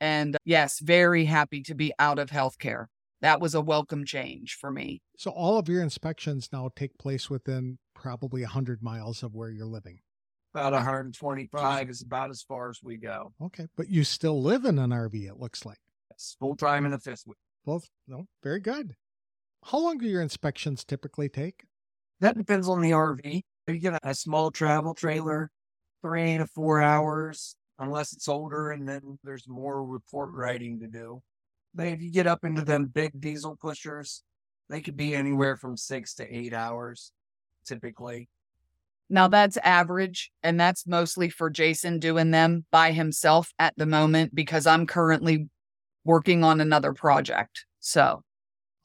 And 0.01 0.37
yes, 0.45 0.79
very 0.79 1.25
happy 1.25 1.61
to 1.63 1.75
be 1.75 1.93
out 1.99 2.19
of 2.19 2.29
healthcare. 2.29 2.85
That 3.21 3.41
was 3.41 3.53
a 3.53 3.61
welcome 3.61 4.05
change 4.05 4.55
for 4.55 4.71
me. 4.71 5.01
So, 5.17 5.31
all 5.31 5.57
of 5.57 5.67
your 5.67 5.83
inspections 5.83 6.47
now 6.53 6.69
take 6.73 6.97
place 6.97 7.29
within 7.29 7.77
probably 7.93 8.41
100 8.43 8.81
miles 8.81 9.23
of 9.23 9.35
where 9.35 9.49
you're 9.49 9.65
living 9.65 9.99
about 10.53 10.73
125 10.73 11.89
is 11.89 12.01
about 12.01 12.29
as 12.29 12.41
far 12.41 12.69
as 12.69 12.79
we 12.83 12.97
go. 12.97 13.33
Okay, 13.41 13.67
but 13.75 13.89
you 13.89 14.03
still 14.03 14.41
live 14.41 14.65
in 14.65 14.79
an 14.79 14.89
RV. 14.89 15.27
It 15.27 15.39
looks 15.39 15.65
like. 15.65 15.77
Yes, 16.11 16.35
full 16.39 16.55
time 16.55 16.85
in 16.85 16.91
the 16.91 16.99
fifth 16.99 17.23
wheel. 17.25 17.35
Both. 17.65 17.89
No, 18.07 18.25
very 18.43 18.59
good. 18.59 18.95
How 19.65 19.79
long 19.79 19.97
do 19.97 20.07
your 20.07 20.21
inspections 20.21 20.83
typically 20.83 21.29
take? 21.29 21.65
That 22.21 22.37
depends 22.37 22.67
on 22.67 22.81
the 22.81 22.91
RV. 22.91 23.41
If 23.67 23.75
you 23.75 23.79
get 23.79 23.99
a 24.03 24.15
small 24.15 24.51
travel 24.51 24.93
trailer, 24.93 25.51
three 26.01 26.37
to 26.37 26.47
four 26.47 26.81
hours, 26.81 27.55
unless 27.77 28.13
it's 28.13 28.27
older, 28.27 28.71
and 28.71 28.87
then 28.87 29.19
there's 29.23 29.47
more 29.47 29.83
report 29.85 30.31
writing 30.33 30.79
to 30.79 30.87
do. 30.87 31.21
But 31.73 31.87
if 31.87 32.01
you 32.01 32.11
get 32.11 32.27
up 32.27 32.43
into 32.43 32.63
them 32.63 32.85
big 32.85 33.19
diesel 33.19 33.55
pushers, 33.55 34.23
they 34.69 34.81
could 34.81 34.97
be 34.97 35.15
anywhere 35.15 35.55
from 35.55 35.77
six 35.77 36.15
to 36.15 36.35
eight 36.35 36.53
hours, 36.53 37.11
typically. 37.65 38.29
Now 39.09 39.27
that's 39.27 39.57
average, 39.57 40.31
and 40.43 40.59
that's 40.59 40.85
mostly 40.85 41.29
for 41.29 41.49
Jason 41.49 41.99
doing 41.99 42.31
them 42.31 42.65
by 42.71 42.91
himself 42.91 43.51
at 43.57 43.73
the 43.75 43.85
moment 43.85 44.35
because 44.35 44.67
I'm 44.67 44.85
currently 44.85 45.47
working 46.09 46.43
on 46.43 46.59
another 46.59 46.91
project. 46.91 47.67
So, 47.79 48.23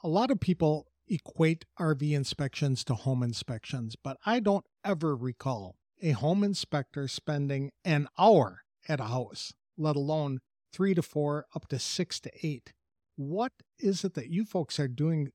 a 0.03 0.09
lot 0.09 0.31
of 0.31 0.41
people 0.41 0.89
equate 1.09 1.65
RV 1.81 2.13
inspections 2.13 2.85
to 2.85 2.95
home 2.95 3.23
inspections, 3.23 3.97
but 3.97 4.19
I 4.27 4.41
don't 4.41 4.67
ever 4.85 5.17
recall 5.17 5.77
a 6.03 6.11
home 6.11 6.45
inspector 6.45 7.09
spending 7.09 7.71
an 7.83 8.09
hour 8.19 8.61
at 8.91 9.01
a 9.01 9.05
house, 9.05 9.55
let 9.79 9.97
alone 9.97 10.41
three 10.71 10.93
to 10.93 11.01
four, 11.01 11.47
up 11.57 11.67
to 11.69 11.79
six 11.79 12.21
to 12.21 12.31
eight. 12.43 12.75
What 13.17 13.53
is 13.79 14.05
it 14.05 14.13
that 14.13 14.29
you 14.29 14.45
folks 14.45 14.79
are 14.79 14.87
doing 14.87 15.31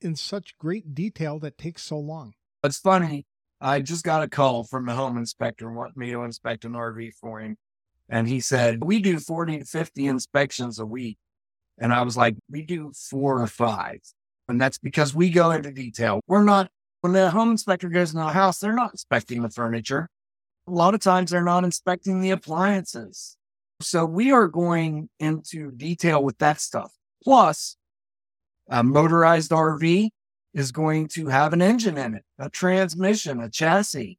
in 0.00 0.16
such 0.16 0.56
great 0.56 0.94
detail 0.94 1.38
that 1.40 1.58
takes 1.58 1.82
so 1.82 1.98
long? 1.98 2.32
It's 2.64 2.78
funny. 2.78 3.26
I 3.60 3.82
just 3.82 4.04
got 4.04 4.22
a 4.22 4.28
call 4.28 4.64
from 4.64 4.88
a 4.88 4.94
home 4.94 5.18
inspector 5.18 5.70
wanting 5.70 5.98
me 6.00 6.12
to 6.12 6.22
inspect 6.22 6.64
an 6.64 6.72
RV 6.72 7.12
for 7.20 7.40
him. 7.40 7.58
And 8.10 8.28
he 8.28 8.40
said, 8.40 8.82
We 8.82 8.98
do 9.00 9.18
40 9.18 9.60
to 9.60 9.64
50 9.64 10.06
inspections 10.06 10.78
a 10.78 10.84
week. 10.84 11.16
And 11.78 11.94
I 11.94 12.02
was 12.02 12.16
like, 12.16 12.36
We 12.50 12.62
do 12.62 12.92
four 12.94 13.40
or 13.40 13.46
five. 13.46 14.00
And 14.48 14.60
that's 14.60 14.78
because 14.78 15.14
we 15.14 15.30
go 15.30 15.52
into 15.52 15.70
detail. 15.70 16.20
We're 16.26 16.42
not, 16.42 16.70
when 17.02 17.12
the 17.12 17.30
home 17.30 17.52
inspector 17.52 17.88
goes 17.88 18.12
in 18.12 18.18
the 18.18 18.26
house, 18.26 18.58
they're 18.58 18.74
not 18.74 18.90
inspecting 18.90 19.42
the 19.42 19.48
furniture. 19.48 20.08
A 20.66 20.72
lot 20.72 20.92
of 20.92 21.00
times 21.00 21.30
they're 21.30 21.42
not 21.42 21.62
inspecting 21.64 22.20
the 22.20 22.32
appliances. 22.32 23.36
So 23.80 24.04
we 24.04 24.32
are 24.32 24.48
going 24.48 25.08
into 25.20 25.70
detail 25.70 26.22
with 26.22 26.36
that 26.38 26.60
stuff. 26.60 26.92
Plus, 27.22 27.76
a 28.68 28.82
motorized 28.82 29.52
RV 29.52 30.10
is 30.52 30.72
going 30.72 31.08
to 31.08 31.28
have 31.28 31.52
an 31.52 31.62
engine 31.62 31.96
in 31.96 32.14
it, 32.14 32.24
a 32.38 32.50
transmission, 32.50 33.40
a 33.40 33.48
chassis, 33.48 34.18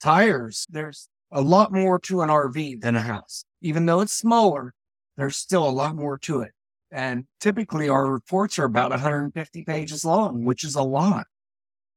tires. 0.00 0.66
There's 0.70 1.08
a 1.34 1.42
lot 1.42 1.72
more 1.72 1.98
to 1.98 2.22
an 2.22 2.28
RV 2.28 2.80
than 2.80 2.94
a 2.94 3.00
house. 3.00 3.44
Even 3.60 3.84
though 3.86 4.00
it's 4.00 4.12
smaller, 4.12 4.72
there's 5.16 5.36
still 5.36 5.68
a 5.68 5.70
lot 5.70 5.96
more 5.96 6.16
to 6.18 6.40
it. 6.40 6.52
And 6.92 7.24
typically 7.40 7.88
our 7.88 8.06
reports 8.06 8.56
are 8.60 8.64
about 8.64 8.90
150 8.90 9.64
pages 9.64 10.04
long, 10.04 10.44
which 10.44 10.62
is 10.62 10.76
a 10.76 10.82
lot. 10.82 11.26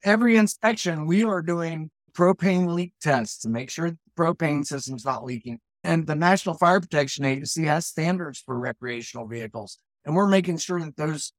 Every 0.04 0.38
inspection, 0.38 1.06
we 1.06 1.24
are 1.24 1.44
doing 1.44 1.92
propane 2.14 2.74
leak 2.74 2.94
tests 3.00 3.38
to 3.44 3.50
make 3.50 3.70
sure 3.70 3.92
the 3.92 3.98
propane 4.18 4.66
system's 4.66 5.06
not 5.06 5.24
leaking. 5.24 5.60
And 5.84 6.08
the 6.08 6.16
National 6.16 6.58
Fire 6.58 6.80
Protection 6.80 7.24
Agency 7.24 7.66
has 7.66 7.86
standards 7.86 8.40
for 8.40 8.58
recreational 8.58 9.28
vehicles. 9.28 9.78
And 10.04 10.16
we're 10.16 10.28
making 10.28 10.58
sure 10.58 10.80
that 10.80 10.98
those 10.98 11.32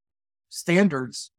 standards 0.47 1.31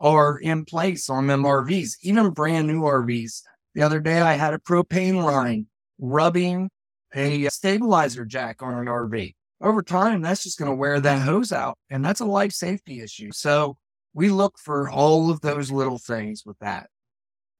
are 0.00 0.36
in 0.36 0.64
place 0.64 1.08
on 1.08 1.28
them 1.28 1.44
RVs, 1.44 1.92
even 2.02 2.30
brand 2.30 2.66
new 2.66 2.82
RVs. 2.82 3.42
The 3.74 3.82
other 3.82 4.00
day, 4.00 4.20
I 4.20 4.32
had 4.32 4.54
a 4.54 4.58
propane 4.58 5.22
line 5.22 5.66
rubbing 5.98 6.70
a 7.14 7.38
mm-hmm. 7.38 7.48
stabilizer 7.48 8.24
jack 8.24 8.62
on 8.62 8.74
an 8.74 8.86
RV. 8.86 9.34
Over 9.60 9.82
time, 9.82 10.22
that's 10.22 10.44
just 10.44 10.58
going 10.58 10.70
to 10.70 10.76
wear 10.76 11.00
that 11.00 11.22
hose 11.22 11.52
out, 11.52 11.78
and 11.90 12.04
that's 12.04 12.20
a 12.20 12.24
life 12.24 12.52
safety 12.52 13.00
issue. 13.00 13.32
So 13.32 13.76
we 14.14 14.30
look 14.30 14.58
for 14.58 14.88
all 14.88 15.30
of 15.30 15.40
those 15.40 15.70
little 15.70 15.98
things 15.98 16.44
with 16.46 16.58
that. 16.60 16.90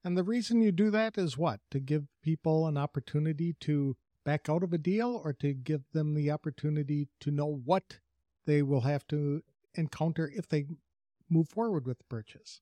And 0.05 0.17
the 0.17 0.23
reason 0.23 0.63
you 0.63 0.71
do 0.71 0.91
that 0.91 1.19
is 1.19 1.37
what? 1.37 1.61
To 1.73 1.81
give 1.81 2.05
people 2.23 2.67
an 2.67 2.77
opportunity 2.77 3.57
to 3.61 3.97
back 4.25 4.49
out 4.49 4.63
of 4.63 4.73
a 4.73 4.79
deal 4.79 5.21
or 5.25 5.33
to 5.33 5.53
give 5.55 5.83
them 5.93 6.15
the 6.15 6.31
opportunity 6.31 7.09
to 7.21 7.31
know 7.31 7.61
what 7.65 7.99
they 8.47 8.63
will 8.63 8.81
have 8.83 9.07
to 9.09 9.43
encounter 9.75 10.31
if 10.35 10.49
they 10.49 10.67
move 11.31 11.49
forward 11.49 11.87
with 11.87 11.99
the 11.99 12.05
purchase. 12.05 12.61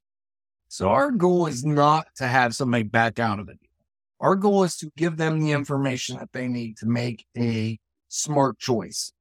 So 0.68 0.88
our 0.88 1.10
goal 1.10 1.46
is 1.46 1.64
not 1.64 2.06
to 2.16 2.26
have 2.26 2.54
somebody 2.54 2.82
back 2.82 3.18
out 3.18 3.38
of 3.38 3.48
it. 3.48 3.58
Our 4.20 4.34
goal 4.34 4.64
is 4.64 4.76
to 4.78 4.90
give 4.96 5.16
them 5.16 5.40
the 5.40 5.52
information 5.52 6.16
that 6.18 6.32
they 6.32 6.48
need 6.48 6.78
to 6.78 6.86
make 6.86 7.26
a 7.36 7.78
smart 8.08 8.58
choice. 8.58 9.12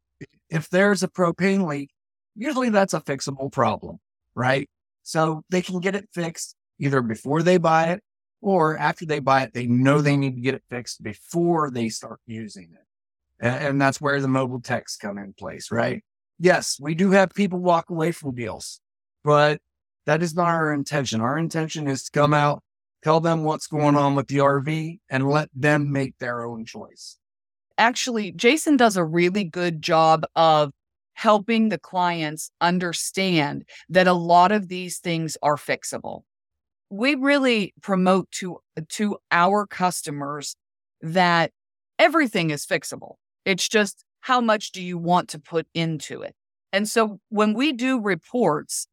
If 0.50 0.70
there's 0.70 1.04
a 1.04 1.08
propane 1.08 1.68
leak, 1.68 1.92
usually 2.36 2.70
that's 2.70 2.94
a 2.94 3.02
fixable 3.02 3.52
problem, 3.52 4.00
right? 4.36 4.70
So 5.04 5.44
they 5.50 5.62
can 5.62 5.80
get 5.80 5.96
it 5.96 6.10
fixed 6.14 6.56
either 6.80 7.02
before 7.02 7.44
they 7.44 7.58
buy 7.58 7.88
it 7.88 8.04
or 8.42 8.78
after 8.78 9.06
they 9.06 9.20
buy 9.20 9.44
it, 9.44 9.54
they 9.54 9.66
know 9.68 10.02
they 10.02 10.18
need 10.18 10.36
to 10.36 10.42
get 10.42 10.56
it 10.56 10.64
fixed 10.70 11.04
before 11.04 11.72
they 11.72 11.90
start 11.90 12.20
using 12.26 12.70
it. 12.74 13.46
And, 13.46 13.82
that's 13.82 14.00
where 14.00 14.22
the 14.22 14.30
mobile 14.30 14.62
techs 14.62 14.96
come 14.96 15.18
in 15.18 15.34
place, 15.34 15.72
right? 15.72 16.04
Yes, 16.40 16.78
we 16.80 16.96
do 16.96 17.12
have 17.12 17.34
people 17.34 17.60
walk 17.60 17.90
away 17.90 18.12
from 18.14 18.34
deals 18.34 18.80
but 19.26 19.60
that 20.06 20.22
is 20.22 20.36
not 20.36 20.48
our 20.48 20.72
intention. 20.72 21.20
Our 21.20 21.38
intention 21.38 21.88
is 21.88 22.04
to 22.04 22.12
come 22.12 22.34
out, 22.34 22.64
tell 23.06 23.20
them 23.20 23.44
what's 23.44 23.68
going 23.68 23.94
mm-hmm. 23.94 23.98
on 23.98 24.16
with 24.16 24.28
the 24.28 24.38
RV, 24.38 25.00
and 25.12 25.30
let 25.30 25.50
them 25.54 25.92
make 25.92 26.18
their 26.18 26.44
own 26.44 26.66
choice. 26.66 27.18
Actually, 27.78 28.32
Jason 28.32 28.78
does 28.78 28.98
a 28.98 29.04
really 29.04 29.44
good 29.44 29.80
job 29.82 30.26
of 30.36 30.72
helping 31.14 31.70
the 31.70 31.78
clients 31.78 32.50
understand 32.62 33.64
that 33.90 34.08
a 34.08 34.14
lot 34.14 34.52
of 34.52 34.70
these 34.70 34.98
things 34.98 35.38
are 35.44 35.56
fixable. 35.56 36.24
We 36.90 37.14
really 37.14 37.76
promote 37.82 38.32
to, 38.40 38.58
to 38.90 39.18
our 39.32 39.68
customers 39.68 40.56
that 41.02 41.52
everything 42.00 42.50
is 42.50 42.66
fixable. 42.66 43.16
It's 43.46 43.70
just 43.70 44.04
how 44.22 44.42
much 44.42 44.72
do 44.72 44.82
you 44.82 44.98
want 44.98 45.30
to 45.30 45.40
put 45.40 45.68
into 45.76 46.24
it? 46.24 46.34
And 46.74 46.90
so 46.90 47.20
when 47.30 47.54
we 47.54 47.72
do 47.72 48.02
reports, 48.02 48.88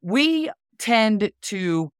we 0.00 0.50
tend 0.78 1.30
to 1.42 1.90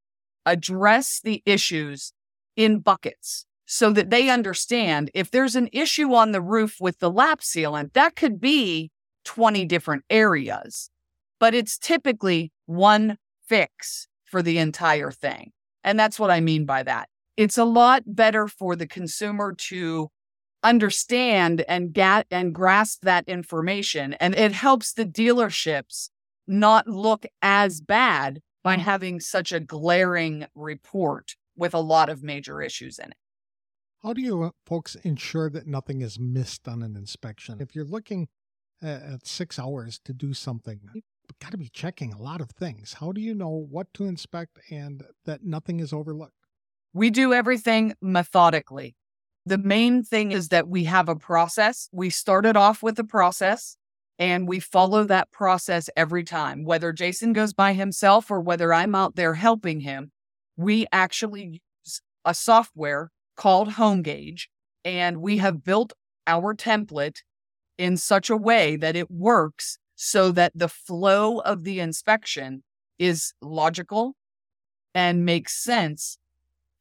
address 0.45 1.19
the 1.23 1.41
issues 1.45 2.13
in 2.55 2.79
buckets. 2.79 3.45
so 3.65 3.91
that 3.91 4.11
they 4.11 4.29
understand 4.29 5.09
if 5.15 5.31
there's 5.31 5.55
an 5.55 5.67
issue 5.73 6.13
on 6.13 6.31
the 6.31 6.41
roof 6.41 6.77
with 6.79 6.99
the 6.99 7.09
lap 7.09 7.39
sealant, 7.39 7.93
that 7.93 8.15
could 8.15 8.39
be 8.39 8.91
20 9.23 9.65
different 9.65 10.03
areas, 10.09 10.91
but 11.39 11.55
it's 11.55 11.77
typically 11.77 12.51
one 12.67 13.17
fix 13.47 14.07
for 14.23 14.41
the 14.41 14.59
entire 14.59 15.11
thing. 15.11 15.51
And 15.83 15.99
that's 15.99 16.19
what 16.19 16.31
I 16.31 16.41
mean 16.41 16.65
by 16.65 16.83
that. 16.83 17.09
It's 17.37 17.57
a 17.57 17.65
lot 17.65 18.03
better 18.05 18.47
for 18.47 18.75
the 18.75 18.87
consumer 18.87 19.53
to 19.69 20.09
understand 20.63 21.63
and 21.67 21.93
get 21.93 22.25
and 22.31 22.53
grasp 22.53 23.01
that 23.03 23.27
information. 23.27 24.13
And 24.13 24.35
it 24.35 24.51
helps 24.51 24.93
the 24.93 25.05
dealerships 25.05 26.09
not 26.47 26.87
look 26.87 27.25
as 27.41 27.81
bad 27.81 28.41
by 28.65 28.77
having 28.77 29.19
such 29.19 29.51
a 29.51 29.59
glaring 29.59 30.47
report 30.55 31.35
with 31.55 31.75
a 31.75 31.79
lot 31.79 32.09
of 32.09 32.23
major 32.23 32.63
issues 32.63 32.97
in 32.97 33.11
it. 33.11 33.17
How 34.01 34.11
do 34.11 34.21
you 34.23 34.41
uh, 34.41 34.49
folks 34.65 34.95
ensure 35.03 35.51
that 35.51 35.67
nothing 35.67 36.01
is 36.01 36.19
missed 36.19 36.67
on 36.67 36.81
an 36.81 36.95
inspection? 36.95 37.61
If 37.61 37.75
you're 37.75 37.85
looking 37.85 38.27
at 38.81 39.25
six 39.25 39.59
hours 39.59 39.99
to 40.05 40.13
do 40.13 40.33
something, 40.33 40.79
you've 40.95 41.03
got 41.39 41.51
to 41.51 41.57
be 41.57 41.69
checking 41.69 42.11
a 42.11 42.17
lot 42.17 42.41
of 42.41 42.49
things. 42.49 42.95
How 42.99 43.11
do 43.11 43.21
you 43.21 43.35
know 43.35 43.67
what 43.69 43.93
to 43.93 44.05
inspect 44.05 44.59
and 44.71 45.03
that 45.25 45.43
nothing 45.43 45.79
is 45.79 45.93
overlooked? 45.93 46.33
We 46.91 47.11
do 47.11 47.33
everything 47.33 47.93
methodically. 48.01 48.95
The 49.45 49.59
main 49.59 50.03
thing 50.03 50.31
is 50.31 50.49
that 50.49 50.67
we 50.67 50.85
have 50.85 51.07
a 51.07 51.15
process. 51.15 51.87
We 51.91 52.09
started 52.09 52.57
off 52.57 52.81
with 52.81 52.97
a 52.97 53.03
process 53.03 53.77
and 54.17 54.47
we 54.47 54.59
follow 54.59 55.03
that 55.03 55.31
process 55.31 55.89
every 55.95 56.23
time, 56.23 56.63
whether 56.63 56.93
Jason 56.93 57.33
goes 57.33 57.53
by 57.53 57.73
himself 57.73 58.31
or 58.31 58.39
whether 58.39 58.73
I'm 58.73 58.95
out 58.95 59.15
there 59.15 59.33
helping 59.33 59.81
him. 59.81 60.11
We 60.55 60.87
actually 60.91 61.61
use 61.83 62.01
a 62.23 62.33
software 62.33 63.11
called 63.35 63.71
HomeGauge, 63.71 64.47
and 64.85 65.17
we 65.17 65.37
have 65.37 65.63
built 65.63 65.93
our 66.27 66.55
template 66.55 67.17
in 67.77 67.97
such 67.97 68.29
a 68.29 68.37
way 68.37 68.77
that 68.77 68.95
it 68.95 69.11
works 69.11 69.77
so 69.95 70.31
that 70.31 70.53
the 70.55 70.69
flow 70.69 71.39
of 71.39 71.63
the 71.63 71.79
inspection 71.79 72.63
is 72.97 73.33
logical 73.41 74.15
and 74.93 75.25
makes 75.25 75.61
sense 75.61 76.17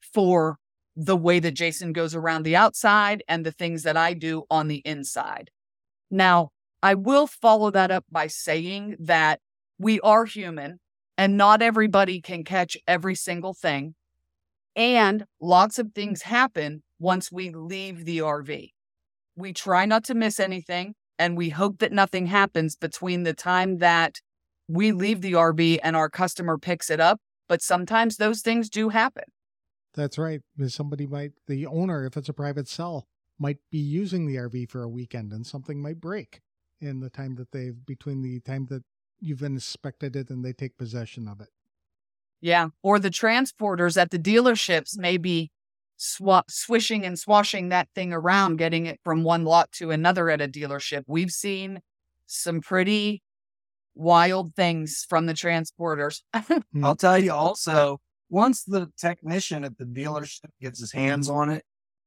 for 0.01 0.59
the 0.97 1.17
way 1.17 1.41
that 1.41 1.55
Jason 1.55 1.93
goes 1.93 2.15
around 2.15 2.45
the 2.45 2.55
outside 2.55 3.25
and 3.27 3.45
the 3.45 3.51
things 3.51 3.83
that 3.83 3.97
I 3.97 4.15
do 4.15 4.45
on 4.49 4.69
the 4.69 4.83
inside. 4.85 5.51
Now, 6.11 6.51
I 6.85 6.93
will 6.93 7.27
follow 7.27 7.71
that 7.71 7.91
up 7.91 8.05
by 8.13 8.27
saying 8.27 8.97
that 9.01 9.41
we 9.79 10.01
are 10.01 10.27
human 10.27 10.81
and 11.17 11.35
not 11.35 11.63
everybody 11.63 12.21
can 12.21 12.45
catch 12.45 12.77
every 12.87 13.15
single 13.15 13.55
thing. 13.55 13.95
And 14.77 15.25
lots 15.41 15.79
of 15.79 15.93
things 15.95 16.21
happen 16.21 16.83
once 16.99 17.33
we 17.33 17.49
leave 17.49 18.05
the 18.05 18.19
RV. 18.19 18.73
We 19.35 19.53
try 19.55 19.87
not 19.87 20.05
to 20.05 20.15
miss 20.15 20.39
anything 20.39 20.95
and 21.19 21.39
we 21.39 21.49
hope 21.49 21.79
that 21.79 21.91
nothing 21.91 22.27
happens 22.27 22.77
between 22.77 23.23
the 23.23 23.33
time 23.33 23.79
that 23.79 24.21
we 24.69 24.93
leave 24.93 25.23
the 25.23 25.33
RV 25.33 25.79
and 25.83 25.97
our 25.97 26.11
customer 26.11 26.59
picks 26.59 26.91
it 26.91 27.01
up. 27.01 27.19
But 27.49 27.63
sometimes 27.63 28.19
those 28.19 28.43
things 28.43 28.69
do 28.69 28.91
happen. 28.91 29.25
That's 29.95 30.19
right. 30.19 30.43
Somebody 30.67 31.07
might, 31.07 31.33
the 31.47 31.65
owner, 31.65 32.05
if 32.05 32.19
it's 32.19 32.29
a 32.29 32.35
private 32.35 32.69
cell, 32.69 33.07
might 33.39 33.57
be 33.71 33.79
using 33.79 34.27
the 34.27 34.37
RV 34.37 34.69
for 34.69 34.83
a 34.83 34.89
weekend 34.89 35.33
and 35.33 35.47
something 35.47 35.81
might 35.81 35.99
break 35.99 36.43
in 36.85 37.01
the 37.01 37.11
time 37.11 37.35
that 37.37 37.51
they've, 37.53 37.75
between 37.87 38.23
the 38.23 38.41
time 38.41 38.67
that 38.71 38.83
you've 39.21 39.43
inspected 39.43 40.17
it 40.17 40.31
and 40.31 40.45
they 40.45 40.53
take 40.53 40.77
possession 40.77 41.29
of 41.29 41.41
it. 41.41 41.49
Yeah. 42.41 42.69
Or 42.83 42.99
the 42.99 43.11
transporters 43.11 44.01
at 44.01 44.11
the 44.11 44.19
dealerships 44.19 44.99
may 44.99 45.17
be 45.17 45.51
swap, 45.97 46.51
swishing 46.51 47.05
and 47.05 47.19
swashing 47.19 47.71
that 47.71 47.89
thing 47.95 48.13
around, 48.13 48.57
getting 48.57 48.87
it 48.87 49.01
from 49.03 49.25
one 49.25 49.45
lot 49.45 49.73
to 49.73 49.91
another 49.91 50.29
at 50.31 50.43
a 50.43 50.49
dealership. 50.49 51.05
We've 51.07 51.31
seen 51.31 51.81
some 52.27 52.61
pretty 52.61 53.23
wild 53.95 54.55
things 54.55 55.07
from 55.09 55.27
the 55.27 55.35
transporters. 55.35 56.21
I'll 56.35 56.63
hmm. 56.73 56.93
tell 56.93 57.19
you 57.19 57.33
also, 57.33 58.01
once 58.29 58.65
the 58.65 58.91
technician 58.99 59.65
at 59.65 59.79
the 59.79 59.85
dealership 59.85 60.51
gets 60.61 60.81
his 60.81 60.93
hands 60.93 61.29
on 61.29 61.51
it, 61.51 61.65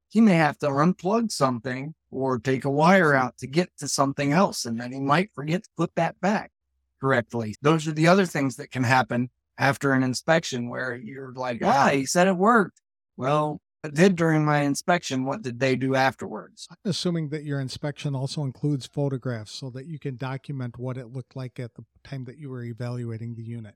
he 0.09 0.21
may 0.21 0.35
have 0.35 0.57
to 0.59 0.67
unplug 0.67 1.31
something 1.31 1.93
or 2.11 2.39
take 2.39 2.65
a 2.65 2.69
wire 2.69 3.13
out 3.13 3.37
to 3.37 3.47
get 3.47 3.69
to 3.77 3.87
something 3.87 4.31
else. 4.31 4.65
And 4.65 4.79
then 4.79 4.91
he 4.91 4.99
might 4.99 5.33
forget 5.33 5.63
to 5.63 5.69
put 5.77 5.95
that 5.95 6.19
back 6.21 6.51
correctly. 6.99 7.55
Those 7.61 7.87
are 7.87 7.93
the 7.93 8.07
other 8.07 8.25
things 8.25 8.55
that 8.57 8.71
can 8.71 8.83
happen 8.83 9.29
after 9.57 9.91
an 9.91 10.03
inspection 10.03 10.69
where 10.69 10.95
you're 10.95 11.33
like, 11.33 11.63
ah, 11.63 11.89
he 11.89 12.05
said 12.05 12.27
it 12.27 12.37
worked. 12.37 12.81
Well, 13.17 13.61
it 13.83 13.93
did 13.93 14.15
during 14.15 14.45
my 14.45 14.61
inspection. 14.61 15.25
What 15.25 15.41
did 15.41 15.59
they 15.59 15.75
do 15.75 15.95
afterwards? 15.95 16.67
I'm 16.69 16.91
assuming 16.91 17.29
that 17.29 17.43
your 17.43 17.59
inspection 17.59 18.15
also 18.15 18.43
includes 18.43 18.85
photographs 18.85 19.51
so 19.51 19.69
that 19.71 19.85
you 19.85 19.99
can 19.99 20.17
document 20.17 20.77
what 20.77 20.97
it 20.97 21.07
looked 21.07 21.35
like 21.35 21.59
at 21.59 21.73
the 21.75 21.83
time 22.03 22.25
that 22.25 22.37
you 22.37 22.49
were 22.49 22.63
evaluating 22.63 23.35
the 23.35 23.43
unit. 23.43 23.75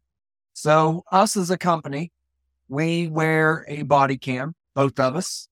So, 0.53 1.03
us 1.11 1.37
as 1.37 1.49
a 1.49 1.57
company, 1.57 2.11
we 2.67 3.07
wear 3.07 3.65
a 3.67 3.83
body 3.83 4.17
cam, 4.17 4.53
both 4.75 4.99
of 4.99 5.15
us. 5.15 5.47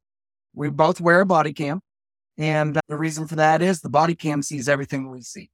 We 0.54 0.70
both 0.70 1.00
wear 1.00 1.22
a 1.22 1.26
body 1.26 1.54
cam. 1.54 1.82
And 2.40 2.78
uh, 2.78 2.82
the 2.88 2.98
reason 2.98 3.28
for 3.28 3.36
that 3.36 3.62
is 3.62 3.82
the 3.82 3.90
body 3.90 4.16
cam 4.16 4.42
sees 4.42 4.70
everything 4.70 5.12
we 5.12 5.22
see, 5.22 5.52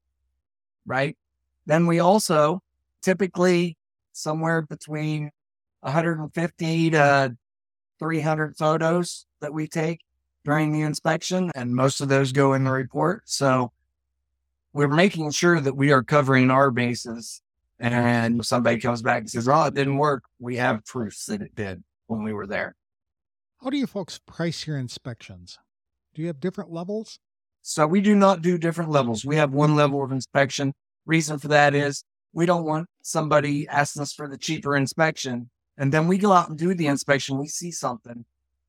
right? 0.86 1.18
Then 1.66 1.88
we 1.88 2.00
also 2.00 2.62
typically 3.02 3.76
somewhere 4.14 4.62
between 4.62 5.32
150 5.82 6.90
to 6.92 7.36
300 7.98 8.56
photos 8.56 9.26
that 9.42 9.52
we 9.52 9.68
take 9.68 10.02
during 10.44 10.72
the 10.72 10.82
inspection, 10.82 11.52
and 11.56 11.76
most 11.76 12.02
of 12.02 12.08
those 12.08 12.32
go 12.32 12.54
in 12.54 12.64
the 12.64 12.72
report. 12.72 13.24
So 13.26 13.72
we're 14.72 14.88
making 14.88 15.32
sure 15.32 15.60
that 15.60 15.76
we 15.76 15.92
are 15.92 16.04
covering 16.04 16.52
our 16.52 16.70
bases. 16.70 17.42
And 17.80 18.46
somebody 18.46 18.80
comes 18.80 19.02
back 19.02 19.22
and 19.22 19.30
says, 19.30 19.50
Oh, 19.50 19.64
it 19.64 19.74
didn't 19.74 19.98
work, 19.98 20.24
we 20.40 20.58
have 20.58 20.86
proofs 20.86 21.26
that 21.26 21.42
it 21.42 21.56
did 21.56 21.84
when 22.08 22.24
we 22.24 22.32
were 22.32 22.48
there. 22.48 22.76
How 23.62 23.70
do 23.70 23.78
you 23.78 23.88
folks 23.88 24.20
price 24.20 24.68
your 24.68 24.78
inspections? 24.78 25.58
Do 26.16 26.22
you 26.22 26.28
have 26.30 26.40
different 26.40 26.72
levels? 26.72 27.20
So 27.62 27.86
we 27.86 28.00
do 28.00 28.16
not 28.16 28.42
do 28.42 28.58
different 28.58 28.90
levels. 28.90 29.26
We 29.26 29.36
have 29.36 29.52
one 29.52 29.76
level 29.76 30.02
of 30.02 30.14
inspection. 30.14 30.74
Reason 31.06 31.38
for 31.38 31.50
that 31.50 31.76
is 31.76 32.06
we 32.32 32.46
don't 32.46 32.64
want 32.64 32.88
somebody 33.02 33.68
asking 33.68 34.02
us 34.02 34.14
for 34.14 34.30
the 34.30 34.38
cheaper 34.38 34.78
inspection. 34.78 35.50
And 35.78 35.92
then 35.92 36.08
we 36.08 36.18
go 36.18 36.32
out 36.32 36.48
and 36.48 36.58
do 36.58 36.74
the 36.74 36.88
inspection. 36.88 37.38
We 37.38 37.48
see 37.48 37.72
something 37.72 38.24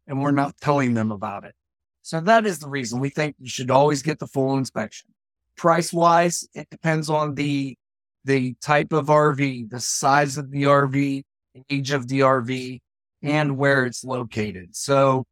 and 0.08 0.22
we're 0.22 0.32
not 0.32 0.56
telling 0.60 0.94
them 0.94 1.12
about 1.12 1.44
it. 1.44 1.54
So 2.02 2.20
that 2.20 2.46
is 2.46 2.58
the 2.58 2.68
reason 2.68 2.98
we 2.98 3.10
think 3.10 3.36
you 3.38 3.48
should 3.48 3.70
always 3.70 4.02
get 4.02 4.18
the 4.18 4.26
full 4.26 4.58
inspection. 4.58 5.10
Price 5.56 5.92
wise, 5.92 6.46
it 6.52 6.68
depends 6.70 7.08
on 7.08 7.34
the 7.34 7.76
the 8.24 8.54
type 8.60 8.92
of 8.92 9.06
RV, 9.06 9.70
the 9.70 9.78
size 9.78 10.36
of 10.36 10.50
the 10.50 10.64
RV, 10.64 11.22
age 11.70 11.92
of 11.92 12.08
the 12.08 12.20
RV, 12.20 12.80
and 13.22 13.56
where 13.56 13.86
it's 13.86 14.02
located. 14.02 14.74
So 14.74 15.24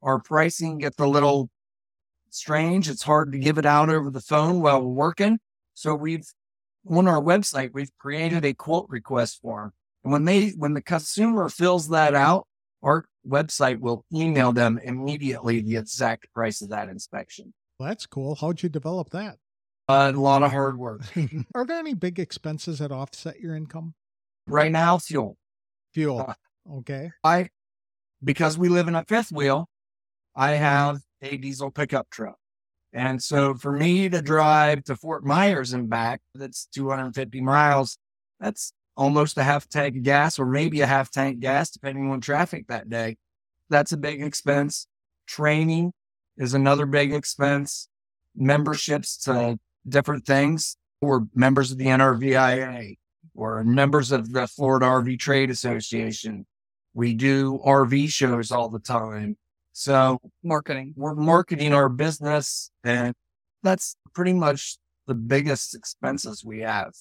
our 0.00 0.20
pricing 0.20 0.78
gets 0.78 0.98
a 1.00 1.06
little 1.06 1.50
strange. 2.36 2.88
It's 2.88 3.02
hard 3.02 3.32
to 3.32 3.38
give 3.38 3.58
it 3.58 3.66
out 3.66 3.90
over 3.90 4.10
the 4.10 4.20
phone 4.20 4.60
while 4.60 4.80
we're 4.80 4.88
working. 4.88 5.38
So 5.74 5.94
we've 5.94 6.26
on 6.88 7.08
our 7.08 7.20
website, 7.20 7.72
we've 7.72 7.96
created 7.98 8.44
a 8.44 8.54
quote 8.54 8.86
request 8.88 9.40
form. 9.40 9.72
And 10.04 10.12
when 10.12 10.24
they 10.24 10.50
when 10.50 10.74
the 10.74 10.82
consumer 10.82 11.48
fills 11.48 11.88
that 11.88 12.14
out, 12.14 12.46
our 12.82 13.06
website 13.26 13.80
will 13.80 14.04
email 14.12 14.52
them 14.52 14.78
immediately 14.82 15.60
the 15.60 15.76
exact 15.76 16.32
price 16.32 16.62
of 16.62 16.70
that 16.70 16.88
inspection. 16.88 17.52
Well, 17.78 17.88
that's 17.88 18.06
cool. 18.06 18.36
How'd 18.36 18.62
you 18.62 18.68
develop 18.68 19.10
that? 19.10 19.36
Uh, 19.88 20.12
a 20.14 20.20
lot 20.20 20.42
of 20.42 20.50
hard 20.50 20.78
work. 20.78 21.02
Are 21.54 21.64
there 21.64 21.78
any 21.78 21.94
big 21.94 22.18
expenses 22.18 22.78
that 22.78 22.90
offset 22.90 23.40
your 23.40 23.54
income? 23.54 23.94
Right 24.46 24.72
now, 24.72 24.98
fuel. 24.98 25.36
Fuel. 25.92 26.24
Uh, 26.28 26.34
okay. 26.78 27.10
I 27.22 27.50
because 28.22 28.56
we 28.56 28.68
live 28.68 28.88
in 28.88 28.94
a 28.94 29.04
fifth 29.04 29.32
wheel, 29.32 29.68
I 30.34 30.52
have 30.52 31.00
a 31.22 31.36
diesel 31.36 31.70
pickup 31.70 32.10
truck. 32.10 32.36
And 32.92 33.22
so 33.22 33.54
for 33.54 33.72
me 33.72 34.08
to 34.08 34.22
drive 34.22 34.84
to 34.84 34.96
Fort 34.96 35.24
Myers 35.24 35.72
and 35.72 35.88
back, 35.88 36.20
that's 36.34 36.66
250 36.74 37.40
miles. 37.40 37.98
That's 38.40 38.72
almost 38.96 39.36
a 39.36 39.42
half 39.42 39.68
tank 39.68 39.96
of 39.96 40.02
gas 40.02 40.38
or 40.38 40.46
maybe 40.46 40.80
a 40.80 40.86
half 40.86 41.10
tank 41.10 41.40
gas, 41.40 41.70
depending 41.70 42.10
on 42.10 42.20
traffic 42.20 42.66
that 42.68 42.88
day. 42.88 43.16
That's 43.68 43.92
a 43.92 43.96
big 43.96 44.22
expense. 44.22 44.86
Training 45.26 45.92
is 46.36 46.54
another 46.54 46.86
big 46.86 47.12
expense. 47.12 47.88
Memberships 48.34 49.16
to 49.24 49.58
different 49.88 50.24
things. 50.24 50.76
We're 51.00 51.22
members 51.34 51.72
of 51.72 51.78
the 51.78 51.86
NRVIA 51.86 52.96
or 53.34 53.62
members 53.64 54.12
of 54.12 54.32
the 54.32 54.46
Florida 54.46 54.86
RV 54.86 55.18
Trade 55.18 55.50
Association. 55.50 56.46
We 56.94 57.12
do 57.12 57.58
RV 57.64 58.08
shows 58.08 58.50
all 58.50 58.70
the 58.70 58.78
time. 58.78 59.36
So 59.78 60.22
marketing, 60.42 60.94
we're 60.96 61.14
marketing 61.14 61.74
our 61.74 61.90
business 61.90 62.70
and 62.82 63.12
that's 63.62 63.94
pretty 64.14 64.32
much 64.32 64.78
the 65.06 65.12
biggest 65.12 65.74
expenses 65.74 66.42
we 66.42 66.60
have. 66.60 66.94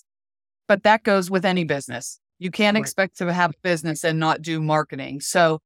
But 0.68 0.84
that 0.84 1.04
goes 1.04 1.32
with 1.32 1.46
any 1.46 1.64
business. 1.64 2.20
You 2.38 2.52
can't 2.52 2.76
right. 2.76 2.82
expect 2.82 3.18
to 3.20 3.32
have 3.32 3.52
a 3.52 3.60
business 3.64 4.04
and 4.04 4.20
not 4.20 4.42
do 4.42 4.60
marketing. 4.60 5.22
So 5.22 5.60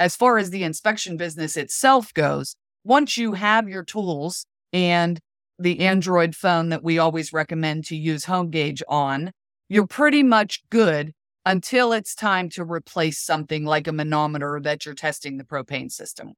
as 0.00 0.16
far 0.16 0.38
as 0.38 0.48
the 0.48 0.64
inspection 0.64 1.18
business 1.18 1.58
itself 1.58 2.14
goes, 2.14 2.56
once 2.84 3.18
you 3.18 3.34
have 3.34 3.68
your 3.68 3.84
tools 3.84 4.46
and 4.72 5.20
the 5.58 5.80
Android 5.80 6.34
phone 6.34 6.70
that 6.70 6.82
we 6.82 6.98
always 6.98 7.34
recommend 7.34 7.84
to 7.88 7.96
use 7.96 8.24
HomeGauge 8.24 8.80
on, 8.88 9.32
you're 9.68 9.86
pretty 9.86 10.22
much 10.22 10.62
good 10.70 11.12
until 11.44 11.92
it's 11.92 12.14
time 12.14 12.48
to 12.48 12.64
replace 12.64 13.20
something 13.20 13.66
like 13.66 13.86
a 13.86 13.92
manometer 13.92 14.58
that 14.62 14.86
you're 14.86 14.94
testing 14.94 15.36
the 15.36 15.44
propane 15.44 15.92
system. 15.92 16.32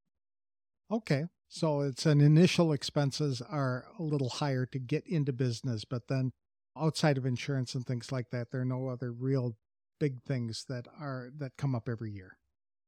Okay. 0.90 1.24
So 1.48 1.81
it's 1.81 2.07
an 2.07 2.20
initial 2.20 2.72
expenses 2.72 3.40
are 3.40 3.87
a 3.98 4.03
little 4.03 4.29
higher 4.29 4.66
to 4.66 4.79
get 4.79 5.07
into 5.07 5.33
business, 5.33 5.85
but 5.85 6.09
then 6.09 6.33
outside 6.77 7.16
of 7.16 7.24
insurance 7.24 7.74
and 7.74 7.87
things 7.87 8.12
like 8.12 8.31
that, 8.31 8.51
there 8.51 8.61
are 8.61 8.66
no 8.66 8.88
other 8.88 9.12
real 9.12 9.57
big 9.98 10.22
things 10.22 10.66
that 10.68 10.87
are 11.01 11.31
that 11.38 11.57
come 11.57 11.74
up 11.74 11.88
every 11.88 12.11
year. 12.12 12.38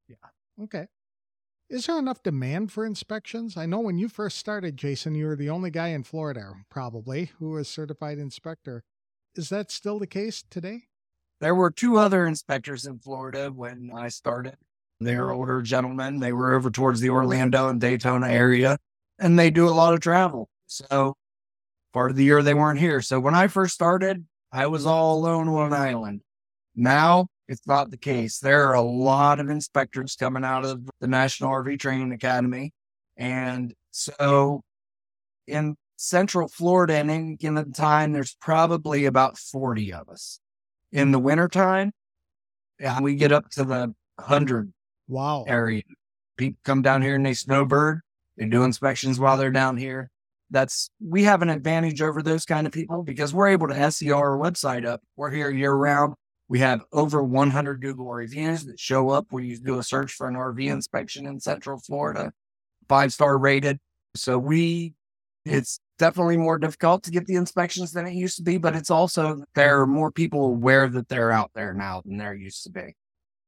Yeah. 0.08 0.62
Okay. 0.62 0.86
Is 1.70 1.86
there 1.86 1.98
enough 1.98 2.22
demand 2.22 2.72
for 2.72 2.84
inspections? 2.84 3.56
I 3.56 3.64
know 3.66 3.78
when 3.80 3.96
you 3.96 4.08
first 4.08 4.38
started, 4.38 4.76
Jason, 4.76 5.14
you 5.14 5.26
were 5.26 5.36
the 5.36 5.50
only 5.50 5.70
guy 5.70 5.88
in 5.88 6.02
Florida, 6.02 6.52
probably, 6.68 7.30
who 7.38 7.50
was 7.50 7.68
certified 7.68 8.18
inspector. 8.18 8.82
Is 9.36 9.48
that 9.50 9.70
still 9.70 10.00
the 10.00 10.08
case 10.08 10.42
today? 10.50 10.88
There 11.40 11.54
were 11.54 11.70
two 11.70 11.96
other 11.96 12.26
inspectors 12.26 12.86
in 12.86 12.98
Florida 12.98 13.50
when 13.54 13.90
I 13.94 14.08
started. 14.08 14.56
They're 15.00 15.30
older 15.30 15.62
gentlemen. 15.62 16.20
They 16.20 16.32
were 16.32 16.54
over 16.54 16.70
towards 16.70 17.00
the 17.00 17.10
Orlando 17.10 17.68
and 17.68 17.80
Daytona 17.80 18.28
area, 18.28 18.78
and 19.18 19.38
they 19.38 19.50
do 19.50 19.66
a 19.66 19.70
lot 19.70 19.94
of 19.94 20.00
travel. 20.00 20.48
So 20.66 21.14
part 21.92 22.10
of 22.10 22.16
the 22.16 22.24
year 22.24 22.42
they 22.42 22.54
weren't 22.54 22.78
here. 22.78 23.00
So 23.00 23.18
when 23.18 23.34
I 23.34 23.48
first 23.48 23.74
started, 23.74 24.26
I 24.52 24.66
was 24.66 24.84
all 24.84 25.18
alone 25.18 25.48
on 25.48 25.68
an 25.68 25.72
island. 25.72 26.20
Now 26.76 27.28
it's 27.48 27.66
not 27.66 27.90
the 27.90 27.96
case. 27.96 28.38
There 28.38 28.68
are 28.68 28.74
a 28.74 28.82
lot 28.82 29.40
of 29.40 29.48
inspectors 29.48 30.16
coming 30.16 30.44
out 30.44 30.64
of 30.64 30.88
the 31.00 31.08
National 31.08 31.50
RV 31.50 31.80
Training 31.80 32.12
Academy. 32.12 32.72
And 33.16 33.74
so 33.90 34.62
in 35.46 35.76
Central 35.96 36.48
Florida 36.48 36.94
and 36.94 37.10
any 37.10 37.36
given 37.36 37.72
time, 37.72 38.12
there's 38.12 38.36
probably 38.40 39.06
about 39.06 39.38
40 39.38 39.92
of 39.94 40.08
us. 40.08 40.40
In 40.92 41.10
the 41.10 41.18
wintertime, 41.18 41.92
yeah, 42.78 43.00
we 43.00 43.14
get 43.14 43.32
up 43.32 43.48
to 43.50 43.64
the 43.64 43.94
100 44.16 44.72
wow. 45.11 45.44
area. 45.46 45.83
People 46.37 46.61
come 46.64 46.83
down 46.83 47.03
here 47.03 47.16
and 47.16 47.27
they 47.27 47.35
snowbird. 47.35 48.01
They 48.37 48.46
do 48.46 48.64
inspections 48.64 49.20
while 49.20 49.37
they're 49.37 49.51
down 49.51 49.77
here. 49.77 50.11
That's 50.51 50.90
we 51.01 51.25
have 51.25 51.42
an 51.42 51.51
advantage 51.51 52.03
over 52.03 52.23
those 52.23 52.44
kind 52.44 52.66
of 52.66 52.73
people 52.73 53.03
because 53.03 53.33
we're 53.33 53.49
able 53.49 53.68
to 53.68 53.75
SEO 53.75 54.16
our 54.16 54.38
website 54.38 54.87
up. 54.87 55.01
We're 55.16 55.31
here 55.31 55.51
year 55.51 55.73
round. 55.73 56.14
We 56.49 56.59
have 56.59 56.83
over 56.92 57.23
100 57.23 57.81
Google 57.81 58.07
reviews 58.07 58.64
that 58.64 58.81
show 58.81 59.11
up 59.11 59.27
when 59.31 59.44
you 59.44 59.57
do 59.59 59.79
a 59.79 59.85
search 59.85 60.12
for 60.12 60.27
an 60.27 60.35
RV 60.35 60.68
inspection 60.68 61.27
in 61.27 61.38
Central 61.38 61.79
Florida, 61.79 62.33
five 62.88 63.12
star 63.12 63.38
rated. 63.38 63.79
So 64.16 64.37
we, 64.37 64.94
it's 65.44 65.79
definitely 66.01 66.38
more 66.38 66.59
difficult 66.59 67.05
to 67.05 67.12
get 67.12 67.27
the 67.27 67.37
inspections 67.37 67.92
than 67.92 68.05
it 68.07 68.14
used 68.14 68.37
to 68.38 68.42
be, 68.42 68.59
but 68.59 68.75
it's 68.75 68.90
also 68.90 69.44
there 69.55 69.81
are 69.81 69.87
more 69.87 70.11
people 70.11 70.46
aware 70.46 70.88
that 70.88 71.09
they're 71.09 71.31
out 71.31 71.53
there 71.55 71.73
now 71.73 72.03
than 72.05 72.16
there 72.16 72.35
used 72.35 72.64
to 72.64 72.70
be. 72.70 72.96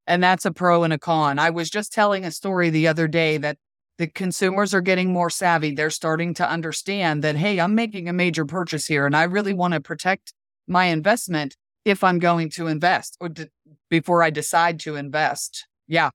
And 0.06 0.22
that's 0.22 0.44
a 0.44 0.52
pro 0.52 0.82
and 0.82 0.92
a 0.92 0.98
con. 0.98 1.38
I 1.38 1.50
was 1.50 1.70
just 1.70 1.92
telling 1.92 2.24
a 2.24 2.30
story 2.30 2.70
the 2.70 2.88
other 2.88 3.06
day 3.06 3.36
that 3.38 3.58
the 3.98 4.06
consumers 4.08 4.74
are 4.74 4.80
getting 4.80 5.12
more 5.12 5.30
savvy. 5.30 5.74
They're 5.74 5.90
starting 5.90 6.34
to 6.34 6.48
understand 6.48 7.22
that, 7.22 7.36
hey, 7.36 7.60
I'm 7.60 7.74
making 7.74 8.08
a 8.08 8.12
major 8.12 8.44
purchase 8.44 8.86
here 8.86 9.06
and 9.06 9.16
I 9.16 9.24
really 9.24 9.52
want 9.52 9.74
to 9.74 9.80
protect 9.80 10.32
my 10.66 10.86
investment 10.86 11.56
if 11.84 12.02
I'm 12.02 12.18
going 12.18 12.50
to 12.50 12.66
invest 12.66 13.16
or 13.20 13.28
d- 13.28 13.48
before 13.90 14.22
I 14.22 14.30
decide 14.30 14.80
to 14.80 14.96
invest. 14.96 15.66
Yeah. 15.86 16.10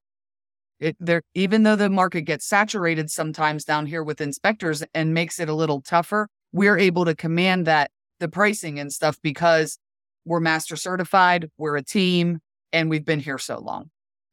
It, 0.79 0.95
there, 0.99 1.23
even 1.33 1.63
though 1.63 1.75
the 1.75 1.89
market 1.89 2.21
gets 2.21 2.45
saturated 2.45 3.09
sometimes 3.09 3.63
down 3.63 3.87
here 3.87 4.03
with 4.03 4.21
inspectors 4.21 4.83
and 4.93 5.13
makes 5.13 5.39
it 5.39 5.49
a 5.49 5.53
little 5.53 5.81
tougher, 5.81 6.27
we're 6.51 6.77
able 6.77 7.05
to 7.05 7.15
command 7.15 7.65
that 7.65 7.91
the 8.19 8.27
pricing 8.27 8.79
and 8.79 8.91
stuff 8.91 9.17
because 9.21 9.79
we're 10.25 10.39
master 10.39 10.75
certified, 10.75 11.49
we're 11.57 11.77
a 11.77 11.83
team, 11.83 12.39
and 12.71 12.89
we've 12.89 13.05
been 13.05 13.19
here 13.19 13.37
so 13.37 13.59
long. 13.59 13.89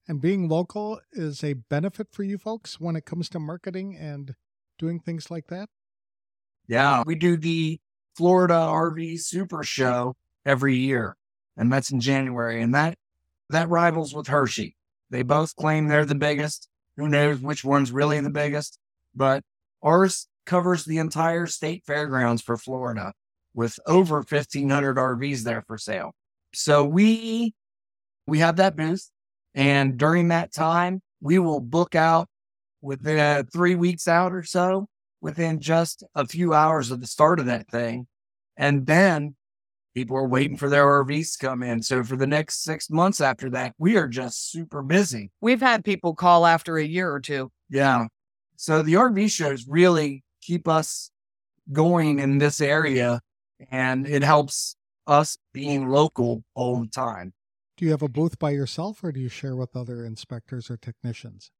And 0.06 0.20
being 0.20 0.48
local 0.48 1.00
is 1.12 1.42
a 1.42 1.54
benefit 1.54 2.08
for 2.12 2.24
you 2.24 2.36
folks 2.36 2.78
when 2.78 2.96
it 2.96 3.06
comes 3.06 3.28
to 3.30 3.38
marketing 3.38 3.96
and 3.96 4.34
doing 4.78 5.00
things 5.00 5.30
like 5.30 5.46
that? 5.46 5.68
Yeah, 6.66 7.02
we 7.06 7.14
do 7.14 7.36
the 7.36 7.80
Florida 8.16 8.54
RV 8.54 9.20
Super 9.20 9.62
Show 9.62 10.16
every 10.44 10.76
year, 10.76 11.16
and 11.56 11.72
that's 11.72 11.90
in 11.90 12.00
January. 12.00 12.62
And 12.62 12.74
that 12.74 12.98
that 13.50 13.68
rivals 13.68 14.14
with 14.14 14.26
Hershey. 14.26 14.76
They 15.10 15.22
both 15.22 15.56
claim 15.56 15.88
they're 15.88 16.04
the 16.04 16.14
biggest. 16.14 16.68
Who 16.96 17.08
knows 17.08 17.40
which 17.40 17.64
one's 17.64 17.92
really 17.92 18.20
the 18.20 18.30
biggest? 18.30 18.78
But 19.14 19.42
ours 19.82 20.26
covers 20.46 20.84
the 20.84 20.98
entire 20.98 21.46
state 21.46 21.84
fairgrounds 21.86 22.42
for 22.42 22.56
Florida 22.56 23.12
with 23.54 23.78
over 23.86 24.16
1,500 24.16 24.96
RVs 24.96 25.42
there 25.42 25.62
for 25.66 25.78
sale. 25.78 26.14
So 26.52 26.84
we 26.84 27.54
we 28.26 28.38
have 28.38 28.56
that 28.56 28.76
booth. 28.76 29.10
And 29.54 29.96
during 29.96 30.28
that 30.28 30.52
time, 30.52 31.00
we 31.20 31.38
will 31.38 31.60
book 31.60 31.94
out 31.94 32.28
within 32.82 33.18
uh, 33.18 33.42
three 33.52 33.74
weeks 33.74 34.08
out 34.08 34.32
or 34.32 34.42
so, 34.42 34.88
within 35.20 35.60
just 35.60 36.04
a 36.14 36.26
few 36.26 36.52
hours 36.52 36.90
of 36.90 37.00
the 37.00 37.06
start 37.06 37.40
of 37.40 37.46
that 37.46 37.68
thing. 37.68 38.06
And 38.56 38.86
then 38.86 39.36
people 39.94 40.16
are 40.16 40.28
waiting 40.28 40.56
for 40.56 40.68
their 40.68 40.84
RVs 40.84 41.38
to 41.38 41.46
come 41.46 41.62
in. 41.62 41.82
So 41.82 42.02
for 42.02 42.16
the 42.16 42.26
next 42.26 42.64
six 42.64 42.90
months 42.90 43.20
after 43.20 43.48
that, 43.50 43.74
we 43.78 43.96
are 43.96 44.08
just 44.08 44.50
super 44.50 44.82
busy. 44.82 45.30
We've 45.40 45.60
had 45.60 45.84
people 45.84 46.14
call 46.14 46.46
after 46.46 46.76
a 46.76 46.84
year 46.84 47.10
or 47.10 47.20
two. 47.20 47.50
Yeah. 47.70 48.06
So 48.56 48.82
the 48.82 48.94
RV 48.94 49.30
shows 49.30 49.66
really 49.68 50.24
keep 50.42 50.68
us 50.68 51.10
going 51.72 52.18
in 52.18 52.38
this 52.38 52.60
area 52.60 53.20
and 53.70 54.06
it 54.06 54.22
helps 54.22 54.76
us 55.06 55.36
being 55.52 55.88
local 55.88 56.44
all 56.54 56.80
the 56.80 56.88
time. 56.88 57.32
Do 57.76 57.84
you 57.84 57.90
have 57.90 58.02
a 58.02 58.08
booth 58.08 58.38
by 58.38 58.50
yourself 58.50 59.02
or 59.02 59.10
do 59.10 59.20
you 59.20 59.28
share 59.28 59.56
with 59.56 59.74
other 59.74 60.04
inspectors 60.04 60.70
or 60.70 60.76
technicians? 60.76 61.50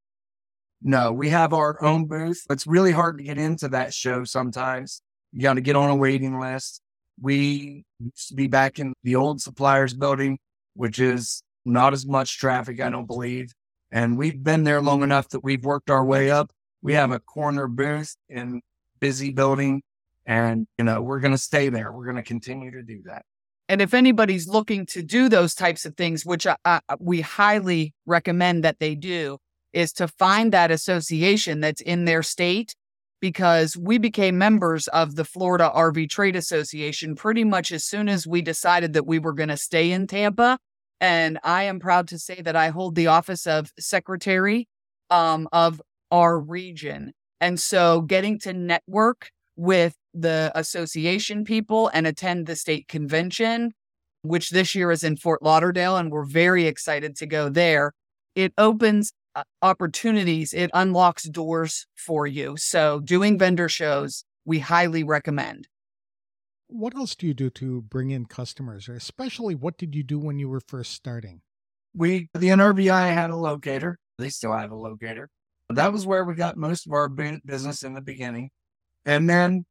No, 0.81 1.13
we 1.13 1.31
have 1.31 1.53
our 1.53 1.83
own 1.83 2.07
booth. 2.07 2.45
It's 2.51 2.67
really 2.67 2.93
hard 2.93 3.19
to 3.19 3.25
get 3.25 3.39
into 3.39 3.69
that 3.69 3.93
show 3.93 4.25
sometimes. 4.25 5.03
You 5.33 5.43
got 5.43 5.55
to 5.55 5.61
get 5.61 5.77
on 5.77 5.91
a 5.91 5.97
waiting 5.97 6.39
list. 6.39 6.83
We 7.21 7.85
used 7.99 8.29
to 8.29 8.35
be 8.35 8.47
back 8.47 8.79
in 8.79 8.93
the 9.03 9.17
old 9.17 9.41
suppliers 9.41 9.95
building, 9.95 10.39
which 10.75 11.01
is 11.01 11.43
not 11.65 11.93
as 11.93 12.07
much 12.07 12.39
traffic, 12.39 12.81
I 12.81 12.91
don't 12.91 13.07
believe. 13.07 13.53
And 13.91 14.17
we've 14.19 14.43
been 14.43 14.65
there 14.65 14.81
long 14.81 15.03
enough 15.03 15.29
that 15.31 15.43
we've 15.43 15.65
worked 15.65 15.91
our 15.91 16.05
way 16.05 16.31
up. 16.31 16.53
We 16.83 16.93
have 16.95 17.11
a 17.11 17.19
corner 17.19 17.67
booth 17.67 18.15
in 18.29 18.61
busy 19.01 19.31
building 19.31 19.83
and, 20.27 20.67
you 20.79 20.85
know, 20.85 21.03
we're 21.03 21.21
going 21.21 21.33
to 21.33 21.39
stay 21.39 21.71
there. 21.71 21.93
We're 21.93 22.05
going 22.05 22.17
to 22.17 22.23
continue 22.23 22.71
to 22.73 22.83
do 22.83 23.03
that. 23.07 23.25
And 23.69 23.81
if 23.81 23.95
anybody's 23.95 24.47
looking 24.47 24.87
to 24.87 25.03
do 25.03 25.29
those 25.29 25.55
types 25.55 25.85
of 25.85 25.97
things, 25.97 26.27
which 26.27 26.47
I, 26.47 26.57
I, 26.65 26.81
we 26.99 27.23
highly 27.23 27.95
recommend 28.05 28.65
that 28.65 28.79
they 28.79 28.95
do, 28.95 29.39
is 29.73 29.93
to 29.95 30.07
find 30.07 30.53
that 30.53 30.71
association 30.71 31.61
that's 31.61 31.81
in 31.81 32.05
their 32.05 32.23
state 32.23 32.75
because 33.21 33.77
we 33.77 33.97
became 33.97 34.37
members 34.37 34.87
of 34.89 35.17
the 35.17 35.25
Florida 35.25 35.71
RV 35.75 36.11
Trade 36.11 36.37
Association 36.37 37.15
pretty 37.15 37.43
much 37.43 37.73
as 37.73 37.85
soon 37.85 38.09
as 38.09 38.27
we 38.27 38.43
decided 38.43 38.93
that 38.93 39.07
we 39.07 39.19
were 39.19 39.33
going 39.33 39.49
to 39.49 39.57
stay 39.57 39.91
in 39.91 40.07
Tampa. 40.07 40.59
And 41.01 41.39
I 41.43 41.65
am 41.65 41.81
proud 41.81 42.09
to 42.09 42.19
say 42.19 42.43
that 42.43 42.55
I 42.55 42.69
hold 42.69 42.95
the 42.95 43.07
office 43.07 43.47
of 43.47 43.73
secretary 43.79 44.69
um, 45.11 45.49
of 45.53 45.81
our 46.11 46.39
region. 46.39 47.13
And 47.41 47.59
so 47.59 48.03
getting 48.03 48.39
to 48.41 48.53
network 48.53 49.31
with 49.57 49.97
the 50.15 50.53
association 50.55 51.45
people 51.45 51.89
and 51.89 52.07
attend 52.07 52.47
the 52.47 52.57
state 52.57 52.89
convention, 52.89 53.73
which 54.23 54.51
this 54.51 54.75
year 54.75 54.91
is 54.91 55.03
in 55.03 55.17
Fort 55.17 55.43
Lauderdale, 55.43 55.97
and 55.97 56.11
we're 56.11 56.25
very 56.25 56.67
excited 56.67 57.17
to 57.17 57.27
go 57.27 57.49
there. 57.49 57.93
It 58.35 58.53
opens 58.57 59.13
uh, 59.35 59.43
opportunities, 59.63 60.53
it 60.53 60.71
unlocks 60.73 61.25
doors 61.25 61.87
for 61.97 62.27
you. 62.27 62.57
So, 62.57 63.01
doing 63.01 63.39
vendor 63.39 63.69
shows, 63.69 64.25
we 64.45 64.61
highly 64.61 65.03
recommend. 65.03 65.69
What 66.69 66.95
else 66.97 67.15
do 67.15 67.27
you 67.27 67.35
do 67.35 67.51
to 67.51 67.83
bring 67.83 68.11
in 68.11 68.27
customers, 68.27 68.89
or 68.89 68.95
especially 68.95 69.55
what 69.55 69.77
did 69.77 69.95
you 69.95 70.03
do 70.03 70.19
when 70.19 70.39
you 70.39 70.49
were 70.49 70.61
first 70.61 70.93
starting? 70.93 71.41
We, 71.97 72.29
the 72.35 72.49
NRVI 72.49 73.13
had 73.13 73.31
a 73.31 73.37
locator. 73.37 73.99
They 74.19 74.29
still 74.29 74.53
have 74.53 74.71
a 74.71 74.77
locator. 74.77 75.29
That 75.69 75.93
was 75.93 76.07
where 76.07 76.25
we 76.25 76.35
got 76.35 76.57
most 76.57 76.87
of 76.87 76.93
our 76.93 77.09
business 77.09 77.83
in 77.83 77.95
the 77.95 78.01
beginning. 78.01 78.51
And 79.05 79.29
then 79.29 79.65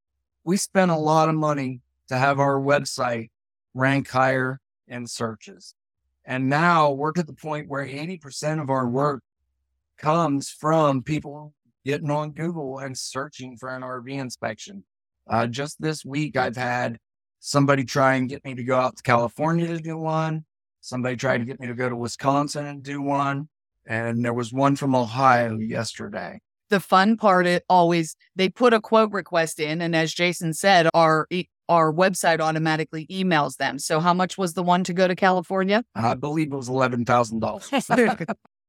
we 0.43 0.57
spent 0.57 0.91
a 0.91 0.97
lot 0.97 1.29
of 1.29 1.35
money 1.35 1.81
to 2.09 2.17
have 2.17 2.39
our 2.39 2.59
website 2.59 3.29
rank 3.73 4.09
higher 4.09 4.59
in 4.87 5.07
searches. 5.07 5.73
And 6.25 6.49
now 6.49 6.91
we're 6.91 7.11
to 7.13 7.23
the 7.23 7.33
point 7.33 7.69
where 7.69 7.85
80% 7.85 8.61
of 8.61 8.69
our 8.69 8.87
work 8.87 9.23
comes 9.97 10.49
from 10.49 11.03
people 11.03 11.53
getting 11.85 12.11
on 12.11 12.31
Google 12.31 12.79
and 12.79 12.97
searching 12.97 13.57
for 13.57 13.69
an 13.69 13.81
RV 13.81 14.09
inspection. 14.09 14.83
Uh, 15.29 15.47
just 15.47 15.81
this 15.81 16.05
week, 16.05 16.37
I've 16.37 16.55
had 16.55 16.97
somebody 17.39 17.83
try 17.83 18.15
and 18.15 18.29
get 18.29 18.43
me 18.45 18.55
to 18.55 18.63
go 18.63 18.77
out 18.77 18.97
to 18.97 19.03
California 19.03 19.67
to 19.67 19.79
do 19.79 19.97
one. 19.97 20.45
Somebody 20.81 21.15
tried 21.15 21.39
to 21.39 21.45
get 21.45 21.59
me 21.59 21.67
to 21.67 21.73
go 21.73 21.89
to 21.89 21.95
Wisconsin 21.95 22.65
and 22.65 22.83
do 22.83 23.01
one. 23.01 23.49
And 23.85 24.23
there 24.23 24.33
was 24.33 24.53
one 24.53 24.75
from 24.75 24.95
Ohio 24.95 25.57
yesterday. 25.57 26.39
The 26.69 26.79
fun 26.79 27.17
part 27.17 27.45
it 27.45 27.63
always 27.69 28.15
they 28.35 28.49
put 28.49 28.73
a 28.73 28.81
quote 28.81 29.11
request 29.11 29.59
in 29.59 29.81
and 29.81 29.95
as 29.95 30.13
Jason 30.13 30.53
said 30.53 30.87
our 30.93 31.27
e- 31.29 31.45
our 31.69 31.93
website 31.93 32.39
automatically 32.39 33.05
emails 33.07 33.57
them. 33.57 33.79
So 33.79 33.99
how 33.99 34.13
much 34.13 34.37
was 34.37 34.53
the 34.53 34.63
one 34.63 34.83
to 34.85 34.93
go 34.93 35.07
to 35.07 35.15
California? 35.15 35.83
I 35.95 36.15
believe 36.15 36.51
it 36.51 36.55
was 36.55 36.69
eleven 36.69 37.05
thousand 37.05 37.39
dollars. 37.39 37.69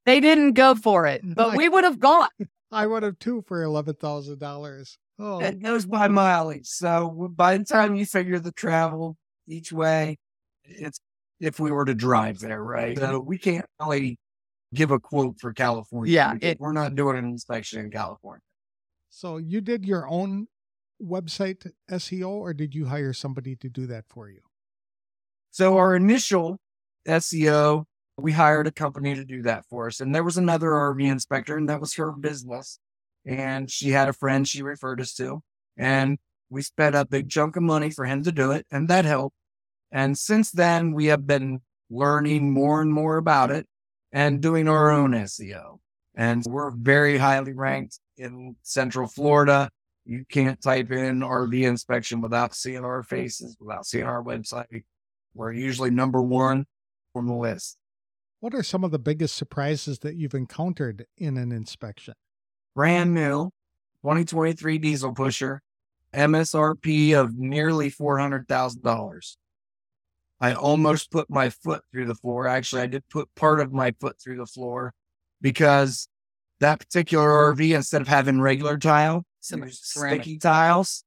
They 0.07 0.21
didn't 0.21 0.53
go 0.53 0.75
for 0.75 1.07
it, 1.07 1.23
but 1.35 1.57
we 1.57 1.69
would 1.69 1.85
have 1.85 1.99
gone. 1.99 2.29
I 2.71 2.87
would 2.87 3.03
have 3.03 3.19
too 3.19 3.43
for 3.47 3.63
eleven 3.63 3.95
thousand 3.95 4.39
dollars. 4.39 4.99
Oh, 5.19 5.41
It 5.41 5.63
goes 5.63 5.87
by 5.87 6.09
mileage. 6.09 6.67
So 6.67 7.31
by 7.35 7.57
the 7.57 7.65
time 7.65 7.95
you 7.95 8.05
figure 8.05 8.39
the 8.39 8.53
travel 8.53 9.17
each 9.47 9.73
way, 9.73 10.19
it's 10.65 10.99
if 11.41 11.59
we 11.61 11.71
were 11.71 11.85
to 11.85 11.95
drive 11.95 12.41
there, 12.41 12.63
right? 12.63 12.99
So 12.99 13.21
we 13.21 13.39
can't 13.39 13.65
really 13.81 14.19
give 14.75 14.91
a 14.91 14.99
quote 15.01 15.41
for 15.41 15.53
California. 15.53 16.13
Yeah, 16.13 16.35
it- 16.41 16.61
we're 16.61 16.73
not 16.73 16.95
doing 16.95 17.17
an 17.17 17.25
inspection 17.25 17.81
in 17.81 17.91
California. 17.91 18.43
so 19.09 19.37
you 19.37 19.61
did 19.61 19.85
your 19.87 20.09
own 20.09 20.49
website 21.03 21.71
SEO, 21.91 22.31
or 22.31 22.53
did 22.53 22.75
you 22.75 22.87
hire 22.87 23.13
somebody 23.13 23.55
to 23.57 23.69
do 23.69 23.87
that 23.87 24.05
for 24.09 24.29
you? 24.29 24.41
So 25.51 25.77
our 25.79 25.95
initial 25.95 26.59
SEO, 27.07 27.85
we 28.17 28.33
hired 28.33 28.67
a 28.67 28.73
company 28.73 29.15
to 29.15 29.25
do 29.25 29.43
that 29.43 29.65
for 29.67 29.87
us. 29.87 30.01
And 30.01 30.15
there 30.15 30.25
was 30.25 30.37
another 30.37 30.71
RV 30.71 31.05
inspector, 31.09 31.57
and 31.57 31.69
that 31.69 31.81
was 31.81 31.95
her 31.95 32.11
business. 32.13 32.79
And 33.25 33.71
she 33.71 33.91
had 33.91 34.09
a 34.09 34.13
friend 34.13 34.47
she 34.47 34.63
referred 34.63 35.01
us 35.01 35.15
to. 35.15 35.43
And 35.77 36.19
we 36.51 36.63
spent 36.63 36.95
a 36.95 37.05
big 37.05 37.31
chunk 37.31 37.57
of 37.57 37.63
money 37.63 37.91
for 37.91 38.05
him 38.05 38.23
to 38.25 38.33
do 38.33 38.51
it, 38.53 38.67
and 38.71 38.89
that 38.89 39.05
helped. 39.05 39.37
And 39.93 40.19
since 40.19 40.51
then, 40.51 40.93
we 40.93 41.07
have 41.07 41.27
been 41.27 41.61
learning 41.91 42.53
more 42.53 42.81
and 42.81 42.93
more 42.93 43.17
about 43.17 43.51
it 43.51 43.67
and 44.15 44.41
doing 44.41 44.69
our 44.69 44.93
own 44.93 45.11
SEO. 45.11 45.81
And 46.15 46.45
we're 46.47 46.71
very 46.71 47.19
highly 47.19 47.53
ranked 47.53 47.99
in 48.17 48.55
Central 48.63 49.09
Florida. 49.09 49.69
You 50.07 50.25
can't 50.31 50.63
type 50.63 50.93
in 50.93 51.21
RV 51.21 51.65
inspection 51.65 52.21
without 52.21 52.55
seeing 52.55 52.85
our 52.85 53.03
faces, 53.03 53.57
without 53.59 53.85
seeing 53.85 54.05
our 54.05 54.23
website. 54.23 54.85
We're 55.35 55.53
usually 55.53 55.91
number 55.91 56.23
one 56.23 56.67
on 57.17 57.27
the 57.27 57.35
list. 57.35 57.77
What 58.39 58.55
are 58.55 58.63
some 58.63 58.85
of 58.85 58.93
the 58.93 58.99
biggest 59.01 59.35
surprises 59.35 59.99
that 60.01 60.15
you've 60.15 60.35
encountered 60.35 61.07
in 61.19 61.37
an 61.37 61.51
inspection? 61.51 62.15
Brand 62.77 63.15
new 63.15 63.51
2023 64.03 64.79
diesel 64.79 65.13
pusher, 65.13 65.61
MSRP 66.15 67.19
of 67.19 67.37
nearly 67.37 67.91
$400,000. 67.91 69.37
I 70.41 70.55
almost 70.55 71.11
put 71.11 71.31
my 71.31 71.51
foot 71.51 71.83
through 71.91 72.07
the 72.07 72.15
floor. 72.15 72.47
Actually, 72.47 72.83
I 72.83 72.87
did 72.87 73.09
put 73.09 73.35
part 73.35 73.61
of 73.61 73.73
my 73.73 73.93
foot 74.01 74.21
through 74.21 74.37
the 74.37 74.47
floor 74.47 74.93
because 75.41 76.09
that 76.61 76.81
particular 76.81 77.29
RV, 77.29 77.75
instead 77.75 78.03
of 78.03 78.09
having 78.09 78.41
regular 78.41 78.79
tile, 78.79 79.25
Some 79.41 79.69
sticky 79.71 80.39
tiles, 80.39 81.05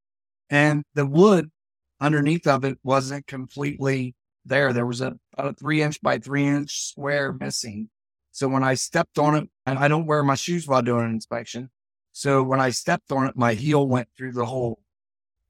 and 0.49 0.83
the 0.93 1.05
wood 1.05 1.51
underneath 1.99 2.47
of 2.47 2.63
it 2.63 2.77
wasn't 2.83 3.27
completely 3.27 4.15
there. 4.45 4.71
There 4.73 4.85
was 4.85 5.01
a, 5.01 5.17
about 5.33 5.51
a 5.51 5.53
three 5.53 5.81
inch 5.81 6.01
by 6.01 6.19
three 6.19 6.45
inch 6.45 6.81
square 6.89 7.33
missing. 7.33 7.89
So 8.31 8.47
when 8.47 8.63
I 8.63 8.75
stepped 8.75 9.17
on 9.17 9.35
it, 9.35 9.49
and 9.65 9.79
I 9.79 9.87
don't 9.87 10.05
wear 10.05 10.23
my 10.23 10.35
shoes 10.35 10.67
while 10.67 10.81
doing 10.81 11.05
an 11.05 11.11
inspection. 11.11 11.69
So 12.11 12.43
when 12.43 12.59
I 12.59 12.69
stepped 12.69 13.11
on 13.11 13.27
it, 13.27 13.35
my 13.35 13.53
heel 13.53 13.87
went 13.87 14.09
through 14.15 14.33
the 14.33 14.45
hole. 14.45 14.79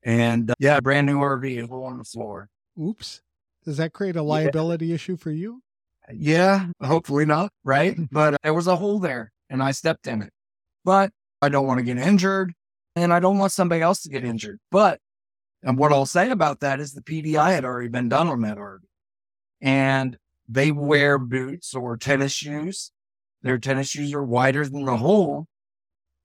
And 0.04 0.52
uh, 0.52 0.56
yeah, 0.60 0.80
brand 0.80 1.06
new 1.08 1.20
RV, 1.20 1.64
a 1.64 1.68
hole 1.68 1.84
on 1.84 1.98
the 1.98 2.04
floor. 2.04 2.50
Oops. 2.82 3.22
Does 3.68 3.78
that 3.78 3.92
create 3.92 4.16
a 4.16 4.24
liability 4.24 4.94
issue 4.94 5.18
for 5.18 5.30
you? 5.30 5.62
Yeah, 6.10 6.68
hopefully 6.82 7.26
not, 7.26 7.52
right? 7.66 7.98
but 8.12 8.38
there 8.42 8.54
was 8.54 8.68
a 8.68 8.78
hole 8.78 8.98
there 8.98 9.34
and 9.50 9.62
I 9.62 9.72
stepped 9.72 10.08
in 10.08 10.22
it. 10.22 10.32
But 10.86 11.12
I 11.42 11.50
don't 11.50 11.68
want 11.68 11.80
to 11.80 11.84
get 11.84 11.98
injured 11.98 12.54
and 12.96 13.14
I 13.14 13.20
don't 13.20 13.38
want 13.38 13.52
somebody 13.52 13.82
else 13.82 14.04
to 14.04 14.10
get 14.10 14.24
injured. 14.24 14.60
But 14.72 15.02
and 15.64 15.78
what 15.78 15.92
I'll 15.92 16.06
say 16.06 16.30
about 16.30 16.62
that 16.62 16.80
is 16.80 16.94
the 16.94 17.02
PDI 17.02 17.52
had 17.52 17.66
already 17.66 17.90
been 17.90 18.08
done 18.08 18.30
on 18.30 18.40
that 18.44 18.58
RV. 18.58 18.80
And 19.60 20.18
they 20.48 20.72
wear 20.72 21.18
boots 21.18 21.76
or 21.76 21.98
tennis 21.98 22.32
shoes. 22.32 22.94
Their 23.42 23.58
tennis 23.58 23.90
shoes 23.90 24.14
are 24.14 24.24
wider 24.24 24.66
than 24.66 24.86
the 24.86 24.96
hole. 24.96 25.48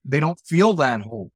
They 0.05 0.21
don't 0.21 0.39
feel 0.39 0.75
that 0.75 1.01
hole. 1.01 1.33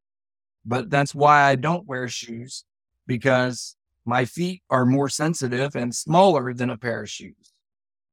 But 0.64 0.88
that's 0.88 1.16
why 1.16 1.42
I 1.42 1.56
don't 1.56 1.86
wear 1.86 2.06
shoes 2.06 2.64
because 3.08 3.75
my 4.06 4.24
feet 4.24 4.62
are 4.70 4.86
more 4.86 5.08
sensitive 5.08 5.74
and 5.76 5.94
smaller 5.94 6.54
than 6.54 6.70
a 6.70 6.78
pair 6.78 7.02
of 7.02 7.10
shoes. 7.10 7.52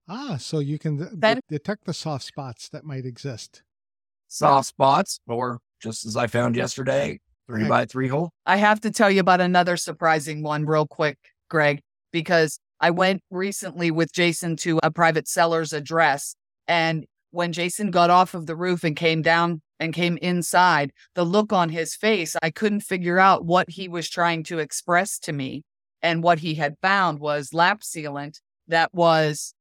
Ah, 0.10 0.38
so 0.38 0.60
you 0.60 0.77
can 0.79 0.97
de- 0.97 1.10
That- 1.15 1.43
detect 1.47 1.86
the 1.86 1.93
soft 1.93 2.25
spots 2.25 2.67
that 2.69 2.84
might 2.84 3.06
exist. 3.06 3.63
soft 4.27 4.67
spots, 4.67 5.19
or 5.27 5.60
just 5.79 6.06
as 6.08 6.17
I 6.17 6.25
found 6.25 6.56
yesterday, 6.56 7.19
three 7.45 7.62
Right. 7.63 7.69
by 7.69 7.86
three 7.86 8.08
hole. 8.08 8.32
I 8.47 8.58
have 8.58 8.82
to 8.82 8.89
tell 8.89 9.12
you 9.12 9.19
about 9.19 9.41
another 9.41 9.77
surprising 9.77 10.41
one 10.41 10.65
real 10.65 10.88
quick, 10.88 11.19
Greg, 11.49 11.82
because 12.12 12.60
I 12.79 12.89
went 12.89 13.21
recently 13.29 13.91
with 13.91 14.12
Jason 14.12 14.56
to 14.58 14.79
a 14.82 14.89
private 14.89 15.27
seller's 15.27 15.71
address. 15.71 16.36
And 16.67 17.06
when 17.29 17.53
Jason 17.53 17.91
got 17.91 18.10
off 18.10 18.34
of 18.34 18.47
the 18.47 18.56
roof 18.56 18.84
and 18.84 18.95
came 18.95 19.21
down 19.21 19.62
and 19.79 19.93
came 19.93 20.17
inside, 20.17 20.91
the 21.13 21.23
look 21.25 21.53
on 21.53 21.69
his 21.69 21.95
face, 21.95 22.36
I 22.41 22.49
couldn't 22.49 22.82
figure 22.82 23.19
out 23.19 23.45
what 23.45 23.69
he 23.69 23.88
was 23.88 24.10
trying 24.10 24.43
to 24.45 24.58
express 24.58 25.19
to 25.19 25.32
me. 25.32 25.63
And 26.04 26.22
what 26.22 26.39
he 26.39 26.56
had 26.56 26.76
found 26.82 27.20
was 27.20 27.54
lap 27.54 27.82
sealant 27.82 28.42
that 28.68 28.94
was 28.94 29.56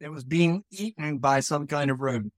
It 0.00 0.10
was 0.10 0.24
being 0.24 0.64
eaten 0.70 1.18
by 1.18 1.40
some 1.40 1.66
kind 1.66 1.90
of 1.90 2.00
rodent. 2.00 2.32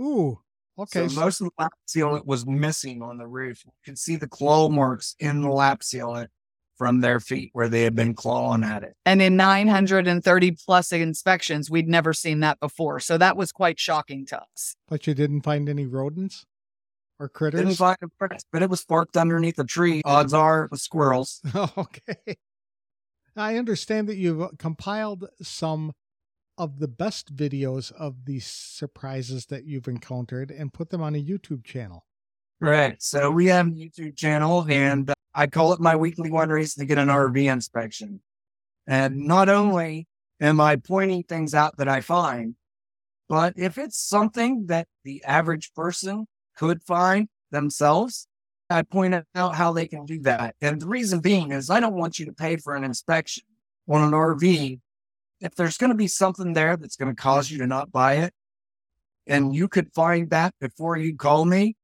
Ooh, 0.00 0.40
okay. 0.78 1.06
so 1.06 1.20
most 1.20 1.40
of 1.40 1.46
the 1.48 1.62
lap 1.62 1.72
sealant 1.86 2.26
was 2.26 2.46
missing 2.46 3.02
on 3.02 3.18
the 3.18 3.26
roof. 3.26 3.62
You 3.64 3.72
could 3.84 3.98
see 3.98 4.16
the 4.16 4.28
claw 4.28 4.68
marks 4.68 5.14
in 5.20 5.42
the 5.42 5.50
lap 5.50 5.82
sealant 5.82 6.28
from 6.76 7.00
their 7.00 7.18
feet 7.20 7.50
where 7.52 7.68
they 7.68 7.82
had 7.82 7.94
been 7.96 8.14
clawing 8.14 8.62
at 8.64 8.84
it. 8.84 8.94
And 9.04 9.20
in 9.20 9.36
930 9.36 10.52
plus 10.64 10.92
inspections, 10.92 11.68
we'd 11.70 11.88
never 11.88 12.12
seen 12.12 12.40
that 12.40 12.60
before. 12.60 13.00
So 13.00 13.18
that 13.18 13.36
was 13.36 13.52
quite 13.52 13.78
shocking 13.78 14.24
to 14.26 14.40
us. 14.40 14.76
but 14.88 15.06
you 15.06 15.14
didn't 15.14 15.42
find 15.42 15.68
any 15.68 15.86
rodents 15.86 16.46
or 17.18 17.28
critters? 17.28 17.58
Didn't 17.58 17.76
critters? 17.76 17.78
find 17.78 17.96
a 18.02 18.08
prick, 18.16 18.40
but 18.52 18.62
it 18.62 18.70
was 18.70 18.84
parked 18.84 19.16
underneath 19.16 19.58
a 19.58 19.64
tree. 19.64 20.02
Odds 20.04 20.32
are 20.32 20.64
it 20.64 20.70
was 20.70 20.82
squirrels. 20.82 21.40
Oh, 21.52 21.68
okay. 21.78 22.36
I 23.40 23.56
understand 23.56 24.08
that 24.08 24.16
you've 24.16 24.40
uh, 24.40 24.48
compiled 24.58 25.28
some 25.42 25.92
of 26.56 26.78
the 26.80 26.88
best 26.88 27.34
videos 27.34 27.92
of 27.92 28.24
these 28.24 28.46
surprises 28.46 29.46
that 29.46 29.64
you've 29.64 29.88
encountered 29.88 30.50
and 30.50 30.72
put 30.72 30.90
them 30.90 31.02
on 31.02 31.14
a 31.14 31.22
YouTube 31.22 31.64
channel. 31.64 32.04
Right. 32.60 33.00
So 33.00 33.30
we 33.30 33.46
have 33.46 33.68
a 33.68 33.70
YouTube 33.70 34.16
channel 34.16 34.66
and 34.68 35.10
uh, 35.10 35.14
I 35.34 35.46
call 35.46 35.72
it 35.72 35.80
my 35.80 35.94
weekly 35.94 36.30
one 36.30 36.48
reason 36.48 36.80
to 36.80 36.86
get 36.86 36.98
an 36.98 37.08
RV 37.08 37.50
inspection. 37.50 38.20
And 38.86 39.26
not 39.26 39.48
only 39.48 40.08
am 40.40 40.60
I 40.60 40.76
pointing 40.76 41.22
things 41.22 41.54
out 41.54 41.76
that 41.78 41.88
I 41.88 42.00
find, 42.00 42.56
but 43.28 43.54
if 43.56 43.78
it's 43.78 44.00
something 44.00 44.66
that 44.66 44.88
the 45.04 45.22
average 45.24 45.72
person 45.74 46.26
could 46.56 46.82
find 46.82 47.28
themselves, 47.50 48.27
I 48.70 48.82
point 48.82 49.14
out 49.34 49.54
how 49.54 49.72
they 49.72 49.86
can 49.86 50.04
do 50.04 50.20
that. 50.20 50.54
And 50.60 50.80
the 50.80 50.86
reason 50.86 51.20
being 51.20 51.52
is 51.52 51.70
I 51.70 51.80
don't 51.80 51.96
want 51.96 52.18
you 52.18 52.26
to 52.26 52.32
pay 52.32 52.56
for 52.56 52.74
an 52.74 52.84
inspection 52.84 53.44
on 53.88 54.02
an 54.02 54.10
RV. 54.10 54.80
If 55.40 55.54
there's 55.54 55.78
going 55.78 55.90
to 55.90 55.96
be 55.96 56.08
something 56.08 56.52
there 56.52 56.76
that's 56.76 56.96
going 56.96 57.14
to 57.14 57.20
cause 57.20 57.50
you 57.50 57.58
to 57.58 57.66
not 57.66 57.92
buy 57.92 58.14
it, 58.14 58.34
and 59.26 59.54
you 59.54 59.68
could 59.68 59.92
find 59.94 60.30
that 60.30 60.54
before 60.60 60.96
you 60.96 61.16
call 61.16 61.44
me, 61.44 61.76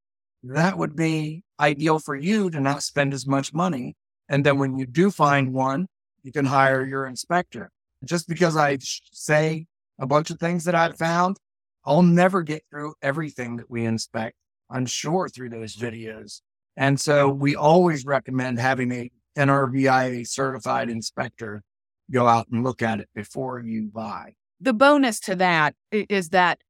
that 0.42 0.76
would 0.76 0.94
be 0.96 1.42
ideal 1.58 1.98
for 1.98 2.14
you 2.14 2.50
to 2.50 2.60
not 2.60 2.82
spend 2.82 3.14
as 3.14 3.26
much 3.26 3.54
money. 3.54 3.96
And 4.28 4.44
then 4.44 4.58
when 4.58 4.78
you 4.78 4.86
do 4.86 5.10
find 5.10 5.52
one, 5.52 5.86
you 6.22 6.32
can 6.32 6.46
hire 6.46 6.84
your 6.84 7.06
inspector. 7.06 7.70
Just 8.04 8.28
because 8.28 8.56
I 8.56 8.78
say 8.80 9.66
a 9.98 10.06
bunch 10.06 10.30
of 10.30 10.38
things 10.38 10.64
that 10.64 10.74
I've 10.74 10.96
found, 10.98 11.38
I'll 11.84 12.02
never 12.02 12.42
get 12.42 12.64
through 12.70 12.94
everything 13.02 13.56
that 13.56 13.70
we 13.70 13.84
inspect, 13.84 14.36
I'm 14.70 14.86
sure, 14.86 15.28
through 15.28 15.50
those 15.50 15.76
videos. 15.76 16.40
And 16.76 17.00
so 17.00 17.28
we 17.28 17.54
always 17.54 18.04
recommend 18.04 18.58
having 18.58 18.92
a 18.92 19.10
NRVIA 19.36 20.26
certified 20.26 20.90
inspector 20.90 21.62
go 22.10 22.26
out 22.26 22.48
and 22.50 22.62
look 22.62 22.82
at 22.82 23.00
it 23.00 23.08
before 23.14 23.60
you 23.60 23.90
buy. 23.92 24.34
the 24.60 24.72
bonus 24.72 25.20
to 25.20 25.34
that 25.36 25.74
is 25.92 26.30
that 26.30 26.60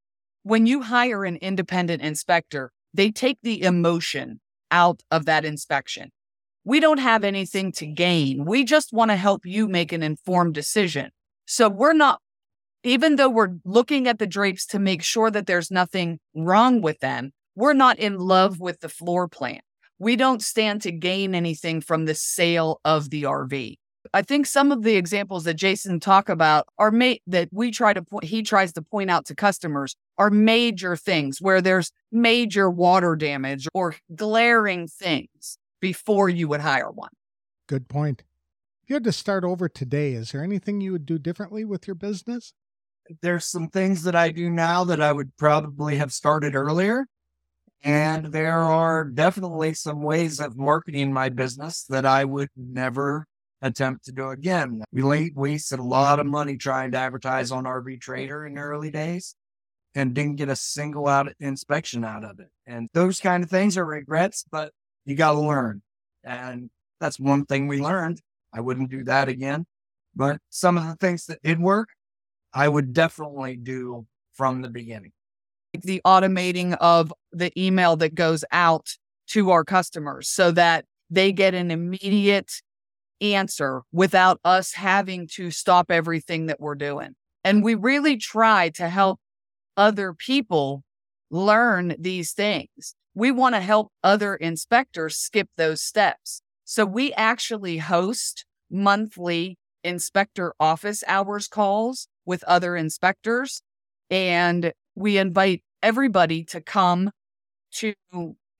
when 0.42 0.66
you 0.66 0.82
hire 0.82 1.24
an 1.24 1.36
independent 1.36 2.02
inspector, 2.02 2.72
they 2.92 3.10
take 3.10 3.38
the 3.42 3.62
emotion 3.62 4.40
out 4.70 5.02
of 5.10 5.26
that 5.26 5.44
inspection. 5.44 6.10
We 6.64 6.80
don't 6.80 6.98
have 6.98 7.24
anything 7.24 7.72
to 7.72 7.86
gain. 7.86 8.44
We 8.44 8.64
just 8.64 8.92
want 8.92 9.10
to 9.10 9.16
help 9.16 9.44
you 9.44 9.68
make 9.68 9.92
an 9.92 10.02
informed 10.02 10.54
decision. 10.54 11.10
So 11.46 11.68
we're 11.68 11.92
not, 11.92 12.20
even 12.82 13.16
though 13.16 13.28
we're 13.28 13.56
looking 13.64 14.08
at 14.08 14.18
the 14.18 14.26
drapes 14.26 14.66
to 14.66 14.78
make 14.78 15.02
sure 15.02 15.30
that 15.30 15.46
there's 15.46 15.70
nothing 15.70 16.18
wrong 16.34 16.80
with 16.80 17.00
them, 17.00 17.32
we're 17.54 17.74
not 17.74 17.98
in 17.98 18.18
love 18.18 18.60
with 18.60 18.80
the 18.80 18.88
floor 18.88 19.28
plan. 19.28 19.60
We 19.98 20.16
don't 20.16 20.42
stand 20.42 20.82
to 20.82 20.92
gain 20.92 21.34
anything 21.34 21.80
from 21.80 22.04
the 22.04 22.14
sale 22.14 22.80
of 22.84 23.10
the 23.10 23.24
RV. 23.24 23.76
I 24.12 24.22
think 24.22 24.46
some 24.46 24.70
of 24.70 24.82
the 24.82 24.96
examples 24.96 25.44
that 25.44 25.54
Jason 25.54 25.98
talk 25.98 26.28
about 26.28 26.66
are 26.78 26.90
made 26.90 27.20
that 27.26 27.48
we 27.52 27.70
try 27.70 27.92
to 27.94 28.02
point, 28.02 28.24
he 28.24 28.42
tries 28.42 28.72
to 28.74 28.82
point 28.82 29.10
out 29.10 29.24
to 29.26 29.34
customers 29.34 29.96
are 30.18 30.30
major 30.30 30.94
things 30.96 31.40
where 31.40 31.60
there's 31.60 31.90
major 32.12 32.68
water 32.70 33.16
damage 33.16 33.66
or 33.72 33.96
glaring 34.14 34.86
things 34.86 35.58
before 35.80 36.28
you 36.28 36.48
would 36.48 36.60
hire 36.60 36.90
one. 36.90 37.10
Good 37.66 37.88
point. 37.88 38.24
If 38.82 38.90
you 38.90 38.96
had 38.96 39.04
to 39.04 39.12
start 39.12 39.44
over 39.44 39.68
today, 39.68 40.12
is 40.12 40.32
there 40.32 40.44
anything 40.44 40.80
you 40.80 40.92
would 40.92 41.06
do 41.06 41.18
differently 41.18 41.64
with 41.64 41.86
your 41.86 41.94
business? 41.94 42.52
There's 43.22 43.46
some 43.46 43.68
things 43.68 44.02
that 44.02 44.14
I 44.14 44.30
do 44.30 44.50
now 44.50 44.84
that 44.84 45.00
I 45.00 45.12
would 45.12 45.36
probably 45.38 45.96
have 45.96 46.12
started 46.12 46.54
earlier. 46.54 47.06
And 47.84 48.32
there 48.32 48.60
are 48.60 49.04
definitely 49.04 49.74
some 49.74 50.02
ways 50.02 50.40
of 50.40 50.56
marketing 50.56 51.12
my 51.12 51.28
business 51.28 51.84
that 51.90 52.06
I 52.06 52.24
would 52.24 52.48
never 52.56 53.26
attempt 53.60 54.06
to 54.06 54.12
do 54.12 54.30
again. 54.30 54.82
We 54.90 55.02
late 55.02 55.36
wasted 55.36 55.78
a 55.78 55.82
lot 55.82 56.18
of 56.18 56.24
money 56.24 56.56
trying 56.56 56.92
to 56.92 56.98
advertise 56.98 57.50
on 57.50 57.64
RV 57.64 58.00
Trader 58.00 58.46
in 58.46 58.54
the 58.54 58.62
early 58.62 58.90
days 58.90 59.34
and 59.94 60.14
didn't 60.14 60.36
get 60.36 60.48
a 60.48 60.56
single 60.56 61.06
out 61.06 61.30
inspection 61.40 62.04
out 62.04 62.24
of 62.24 62.40
it. 62.40 62.48
And 62.66 62.88
those 62.94 63.20
kind 63.20 63.44
of 63.44 63.50
things 63.50 63.76
are 63.76 63.84
regrets, 63.84 64.46
but 64.50 64.72
you 65.04 65.14
got 65.14 65.32
to 65.32 65.40
learn. 65.40 65.82
And 66.24 66.70
that's 67.00 67.20
one 67.20 67.44
thing 67.44 67.68
we 67.68 67.80
learned. 67.80 68.20
I 68.52 68.60
wouldn't 68.60 68.90
do 68.90 69.04
that 69.04 69.28
again. 69.28 69.66
But 70.16 70.38
some 70.48 70.78
of 70.78 70.86
the 70.86 70.96
things 70.96 71.26
that 71.26 71.42
did 71.42 71.60
work, 71.60 71.90
I 72.54 72.66
would 72.66 72.94
definitely 72.94 73.56
do 73.56 74.06
from 74.32 74.62
the 74.62 74.70
beginning. 74.70 75.12
The 75.82 76.00
automating 76.06 76.76
of 76.80 77.12
the 77.32 77.52
email 77.60 77.96
that 77.96 78.14
goes 78.14 78.44
out 78.52 78.96
to 79.28 79.50
our 79.50 79.64
customers 79.64 80.28
so 80.28 80.50
that 80.52 80.84
they 81.10 81.32
get 81.32 81.54
an 81.54 81.70
immediate 81.70 82.50
answer 83.20 83.82
without 83.92 84.40
us 84.44 84.74
having 84.74 85.26
to 85.34 85.50
stop 85.50 85.90
everything 85.90 86.46
that 86.46 86.60
we're 86.60 86.74
doing. 86.74 87.14
And 87.42 87.62
we 87.62 87.74
really 87.74 88.16
try 88.16 88.70
to 88.70 88.88
help 88.88 89.20
other 89.76 90.14
people 90.14 90.82
learn 91.30 91.94
these 91.98 92.32
things. 92.32 92.94
We 93.14 93.30
want 93.30 93.54
to 93.54 93.60
help 93.60 93.92
other 94.02 94.34
inspectors 94.34 95.16
skip 95.16 95.48
those 95.56 95.82
steps. 95.82 96.42
So 96.64 96.84
we 96.84 97.12
actually 97.12 97.78
host 97.78 98.44
monthly 98.70 99.58
inspector 99.82 100.54
office 100.58 101.04
hours 101.06 101.46
calls 101.46 102.08
with 102.24 102.42
other 102.44 102.76
inspectors. 102.76 103.62
And 104.10 104.72
we 104.94 105.18
invite 105.18 105.62
everybody 105.82 106.44
to 106.44 106.60
come 106.60 107.10
to 107.72 107.94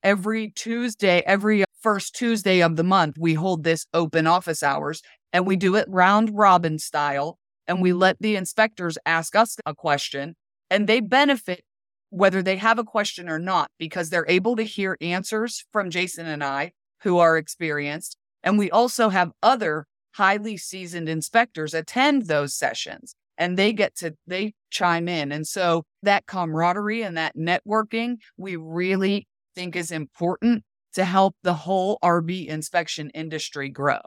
every 0.03 0.51
Tuesday, 0.51 1.23
every 1.25 1.63
first 1.81 2.15
Tuesday 2.15 2.61
of 2.61 2.75
the 2.75 2.83
month, 2.83 3.17
we 3.17 3.33
hold 3.33 3.63
this 3.63 3.85
open 3.93 4.27
office 4.27 4.61
hours 4.61 5.01
and 5.33 5.47
we 5.47 5.55
do 5.55 5.75
it 5.75 5.87
round 5.89 6.31
robin 6.33 6.79
style. 6.79 7.37
And 7.67 7.81
we 7.81 7.93
let 7.93 8.17
the 8.19 8.35
inspectors 8.35 8.97
ask 9.05 9.35
us 9.35 9.57
a 9.65 9.73
question 9.73 10.35
and 10.69 10.87
they 10.87 10.99
benefit 10.99 11.63
whether 12.11 12.43
they 12.43 12.57
have 12.57 12.77
a 12.77 12.83
question 12.83 13.27
or 13.27 13.39
not 13.39 13.71
because 13.79 14.09
they're 14.09 14.25
able 14.27 14.55
to 14.55 14.63
hear 14.63 14.97
answers 15.01 15.65
from 15.71 15.89
Jason 15.89 16.27
and 16.27 16.43
I 16.43 16.71
who 17.01 17.17
are 17.17 17.37
experienced. 17.37 18.17
And 18.43 18.59
we 18.59 18.69
also 18.69 19.09
have 19.09 19.31
other 19.41 19.87
highly 20.13 20.57
seasoned 20.57 21.09
inspectors 21.09 21.73
attend 21.73 22.27
those 22.27 22.53
sessions 22.53 23.15
and 23.37 23.57
they 23.57 23.73
get 23.73 23.95
to 23.95 24.15
they 24.27 24.53
chime 24.69 25.07
in 25.07 25.31
and 25.31 25.47
so 25.47 25.83
that 26.03 26.25
camaraderie 26.25 27.01
and 27.01 27.17
that 27.17 27.35
networking 27.35 28.15
we 28.37 28.55
really 28.55 29.27
think 29.55 29.75
is 29.75 29.91
important 29.91 30.63
to 30.95 31.05
help 31.05 31.35
the 31.43 31.53
whole 31.53 31.97
RV 32.03 32.47
inspection 32.47 33.09
industry 33.11 33.69
grow. 33.69 33.99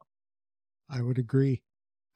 I 0.88 1.03
would 1.03 1.19
agree. 1.19 1.62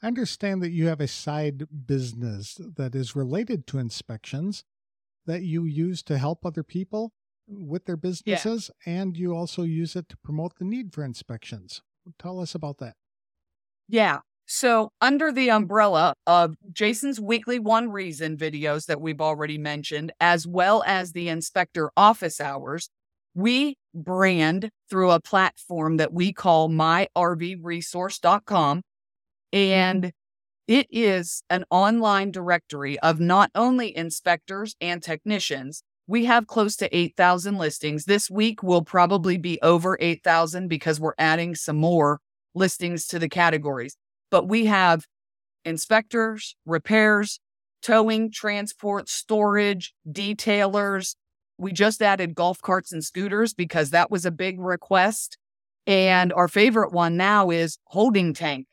I 0.02 0.06
understand 0.06 0.62
that 0.62 0.72
you 0.72 0.88
have 0.88 1.00
a 1.00 1.06
side 1.06 1.64
business 1.86 2.58
that 2.76 2.94
is 2.94 3.14
related 3.14 3.66
to 3.68 3.78
inspections 3.78 4.64
that 5.26 5.42
you 5.42 5.64
use 5.64 6.02
to 6.04 6.18
help 6.18 6.44
other 6.44 6.62
people 6.62 7.12
with 7.46 7.84
their 7.84 7.98
businesses, 7.98 8.70
yeah. 8.86 9.00
and 9.00 9.16
you 9.16 9.34
also 9.34 9.62
use 9.62 9.94
it 9.94 10.08
to 10.08 10.16
promote 10.16 10.56
the 10.58 10.64
need 10.64 10.92
for 10.92 11.04
inspections. 11.04 11.82
Tell 12.18 12.40
us 12.40 12.54
about 12.54 12.78
that. 12.78 12.94
Yeah. 13.88 14.20
So, 14.54 14.92
under 15.00 15.32
the 15.32 15.50
umbrella 15.50 16.12
of 16.26 16.56
Jason's 16.74 17.18
weekly 17.18 17.58
One 17.58 17.90
Reason 17.90 18.36
videos 18.36 18.84
that 18.84 19.00
we've 19.00 19.22
already 19.22 19.56
mentioned, 19.56 20.12
as 20.20 20.46
well 20.46 20.84
as 20.86 21.12
the 21.12 21.30
inspector 21.30 21.90
office 21.96 22.38
hours, 22.38 22.90
we 23.34 23.78
brand 23.94 24.68
through 24.90 25.10
a 25.10 25.20
platform 25.20 25.96
that 25.96 26.12
we 26.12 26.34
call 26.34 26.68
myrvresource.com. 26.68 28.78
Mm-hmm. 28.78 29.58
And 29.58 30.12
it 30.68 30.86
is 30.90 31.42
an 31.48 31.64
online 31.70 32.30
directory 32.30 32.98
of 32.98 33.20
not 33.20 33.50
only 33.54 33.96
inspectors 33.96 34.76
and 34.82 35.02
technicians. 35.02 35.82
We 36.06 36.26
have 36.26 36.46
close 36.46 36.76
to 36.76 36.94
8,000 36.94 37.56
listings. 37.56 38.04
This 38.04 38.30
week 38.30 38.62
will 38.62 38.84
probably 38.84 39.38
be 39.38 39.58
over 39.62 39.96
8,000 39.98 40.68
because 40.68 41.00
we're 41.00 41.14
adding 41.16 41.54
some 41.54 41.76
more 41.76 42.20
listings 42.54 43.06
to 43.06 43.18
the 43.18 43.30
categories. 43.30 43.96
But 44.32 44.48
we 44.48 44.66
have 44.66 45.04
inspectors, 45.64 46.56
repairs, 46.66 47.38
towing, 47.82 48.32
transport, 48.32 49.08
storage, 49.08 49.94
detailers, 50.10 51.14
we 51.58 51.72
just 51.72 52.02
added 52.02 52.34
golf 52.34 52.60
carts 52.60 52.92
and 52.92 53.04
scooters 53.04 53.54
because 53.54 53.90
that 53.90 54.10
was 54.10 54.26
a 54.26 54.30
big 54.32 54.60
request. 54.60 55.38
And 55.86 56.32
our 56.32 56.48
favorite 56.48 56.92
one 56.92 57.16
now 57.16 57.50
is 57.50 57.78
holding 57.84 58.34
tank 58.34 58.66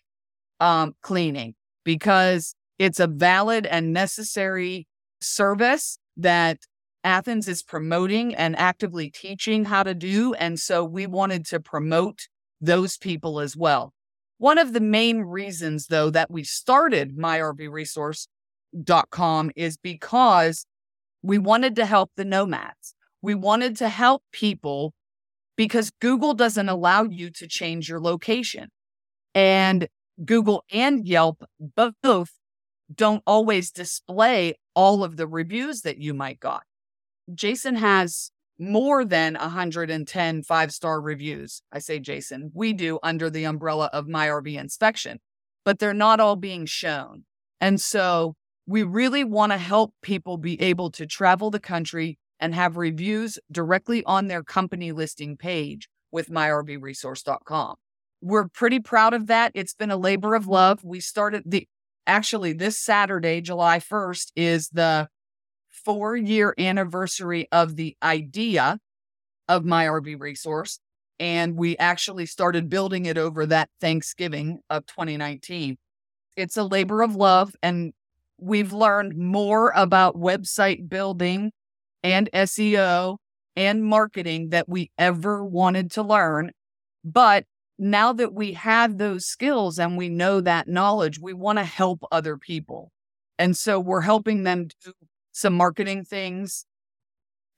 um, 0.60 0.96
cleaning 1.02 1.54
because 1.84 2.56
it's 2.80 3.00
a 3.00 3.08
valid 3.08 3.68
and 3.68 3.94
necessary 3.94 4.88
service 5.22 6.00
that 6.18 6.58
Athens 7.04 7.48
is 7.48 7.62
promoting 7.64 8.34
and 8.34 8.58
actively 8.58 9.10
teaching 9.10 9.66
how 9.66 9.84
to 9.84 9.94
do. 9.94 10.34
And 10.34 10.60
so 10.60 10.84
we 10.84 11.06
wanted 11.06 11.46
to 11.48 11.60
promote 11.60 12.28
those 12.60 12.98
people 12.98 13.40
as 13.40 13.56
well. 13.56 13.94
One 14.40 14.58
of 14.58 14.74
the 14.74 14.80
main 14.80 15.20
reasons, 15.20 15.86
though, 15.88 16.10
that 16.10 16.32
we 16.32 16.46
started 16.46 17.18
myrvresource.com 17.18 19.52
is 19.56 19.78
because 19.78 20.66
we 21.22 21.38
wanted 21.38 21.76
to 21.76 21.86
help 21.86 22.12
the 22.16 22.24
nomads. 22.24 22.96
We 23.22 23.36
wanted 23.36 23.76
to 23.78 23.90
help 23.90 24.24
people 24.32 24.94
because 25.58 25.92
Google 26.00 26.34
doesn't 26.34 26.70
allow 26.70 27.04
you 27.04 27.30
to 27.32 27.48
change 27.48 27.90
your 27.90 28.00
location. 28.00 28.70
And 29.36 29.90
Google 30.24 30.64
and 30.72 31.06
Yelp 31.06 31.44
both 31.76 32.32
don't 32.96 33.22
always 33.28 33.72
display 33.72 34.56
all 34.74 35.04
of 35.04 35.18
the 35.18 35.28
reviews 35.28 35.82
that 35.82 35.98
you 35.98 36.14
might 36.14 36.40
got. 36.40 36.64
Jason 37.34 37.76
has 37.76 38.32
more 38.60 39.06
than 39.06 39.36
110 39.36 40.44
five 40.44 40.72
star 40.72 41.02
reviews. 41.02 41.62
I 41.72 41.80
say 41.80 42.00
Jason, 42.00 42.52
we 42.54 42.74
do 42.74 43.00
under 43.02 43.30
the 43.30 43.46
umbrella 43.46 43.90
of 43.94 44.08
My 44.08 44.28
RV 44.28 44.60
Inspection, 44.60 45.20
but 45.64 45.80
they're 45.80 45.94
not 45.94 46.20
all 46.20 46.36
being 46.36 46.66
shown. 46.66 47.24
And 47.62 47.80
so 47.80 48.36
we 48.68 48.84
really 48.84 49.24
want 49.24 49.52
to 49.52 49.58
help 49.58 49.94
people 50.02 50.38
be 50.38 50.62
able 50.62 50.92
to 50.92 51.08
travel 51.08 51.50
the 51.50 51.60
country 51.60 52.20
and 52.40 52.54
have 52.54 52.78
reviews 52.78 53.40
directly 53.52 54.04
on 54.06 54.28
their 54.28 54.44
company 54.44 54.92
listing 54.92 55.38
page 55.38 55.90
with 56.12 56.30
myrvresource.com. 56.30 57.76
We're 58.22 58.48
pretty 58.48 58.80
proud 58.80 59.14
of 59.14 59.28
that. 59.28 59.52
It's 59.56 59.74
been 59.74 59.92
a 59.92 59.98
labor 59.98 60.36
of 60.36 60.48
love. 60.48 60.84
We 60.84 61.00
started 61.00 61.44
the 61.46 61.68
actually 62.06 62.54
this 62.54 62.78
Saturday, 62.78 63.40
July 63.42 63.80
1st, 63.80 64.32
is 64.36 64.70
the 64.70 65.08
four 65.84 66.16
year 66.16 66.54
anniversary 66.58 67.48
of 67.52 67.76
the 67.76 67.96
idea 68.04 68.80
of 69.48 69.66
my 69.66 69.86
RV 69.86 70.20
resource. 70.20 70.80
And 71.20 71.58
we 71.58 71.78
actually 71.78 72.26
started 72.26 72.70
building 72.70 73.06
it 73.06 73.18
over 73.18 73.46
that 73.48 73.70
Thanksgiving 73.82 74.60
of 74.70 74.86
2019. 74.86 75.78
It's 76.38 76.56
a 76.56 76.64
labor 76.64 77.02
of 77.02 77.16
love, 77.16 77.56
and 77.62 77.92
We've 78.42 78.72
learned 78.72 79.18
more 79.18 79.72
about 79.76 80.16
website 80.16 80.88
building 80.88 81.52
and 82.04 82.30
SEO 82.34 83.18
and 83.56 83.84
marketing 83.84 84.50
that 84.50 84.70
we 84.70 84.92
ever 84.98 85.44
wanted 85.44 85.92
to 85.92 86.04
learn. 86.04 86.52
But 87.04 87.46
now 87.78 88.14
that 88.14 88.34
we 88.34 88.54
have 88.54 88.98
those 88.98 89.26
skills 89.26 89.78
and 89.78 89.98
we 89.98 90.08
know 90.08 90.40
that 90.40 90.70
knowledge, 90.70 91.20
we 91.20 91.34
want 91.34 91.60
to 91.60 91.66
help 91.66 92.04
other 92.12 92.38
people. 92.38 92.92
And 93.38 93.58
so 93.58 93.80
we're 93.80 94.02
helping 94.02 94.44
them 94.44 94.70
do 94.84 94.94
some 95.32 95.54
marketing 95.54 96.04
things, 96.04 96.66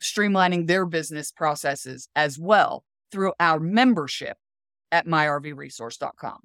streamlining 0.02 0.68
their 0.68 0.86
business 0.86 1.32
processes 1.32 2.08
as 2.16 2.40
well 2.40 2.84
through 3.12 3.34
our 3.40 3.60
membership 3.60 4.38
at 4.92 5.06
myrvresource.com. 5.06 6.40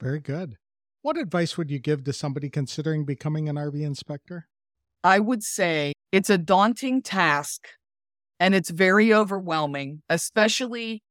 Very 0.00 0.20
good. 0.20 0.56
What 1.02 1.16
advice 1.16 1.56
would 1.56 1.70
you 1.70 1.78
give 1.78 2.04
to 2.04 2.12
somebody 2.12 2.50
considering 2.50 3.04
becoming 3.04 3.48
an 3.48 3.56
RV 3.56 3.80
inspector? 3.80 4.48
I 5.04 5.20
would 5.20 5.42
say 5.42 5.92
it's 6.10 6.30
a 6.30 6.38
daunting 6.38 7.00
task 7.00 7.68
and 8.40 8.54
it's 8.54 8.70
very 8.70 9.14
overwhelming, 9.14 10.02
especially 10.08 11.02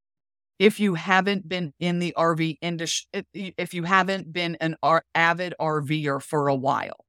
if 0.59 0.79
you 0.79 0.95
haven't 0.95 1.47
been 1.47 1.73
in 1.79 1.99
the 1.99 2.13
RV 2.17 2.57
industry, 2.61 3.25
if 3.33 3.73
you 3.73 3.83
haven't 3.83 4.31
been 4.31 4.57
an 4.61 4.75
avid 5.13 5.53
RVer 5.59 6.21
for 6.21 6.47
a 6.47 6.55
while, 6.55 7.04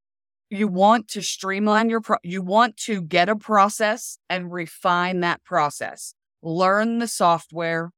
you 0.51 0.69
want 0.69 1.09
to 1.09 1.23
streamline 1.23 1.91
your 1.91 2.01
pro- 2.01 2.19
you 2.23 2.43
want 2.43 2.77
to 2.77 3.03
get 3.03 3.29
a 3.29 3.37
process 3.37 4.19
and 4.29 4.53
refine 4.53 5.21
that 5.21 5.43
process. 5.45 6.15
Learn 6.43 6.99
the 6.99 7.09
software 7.09 7.91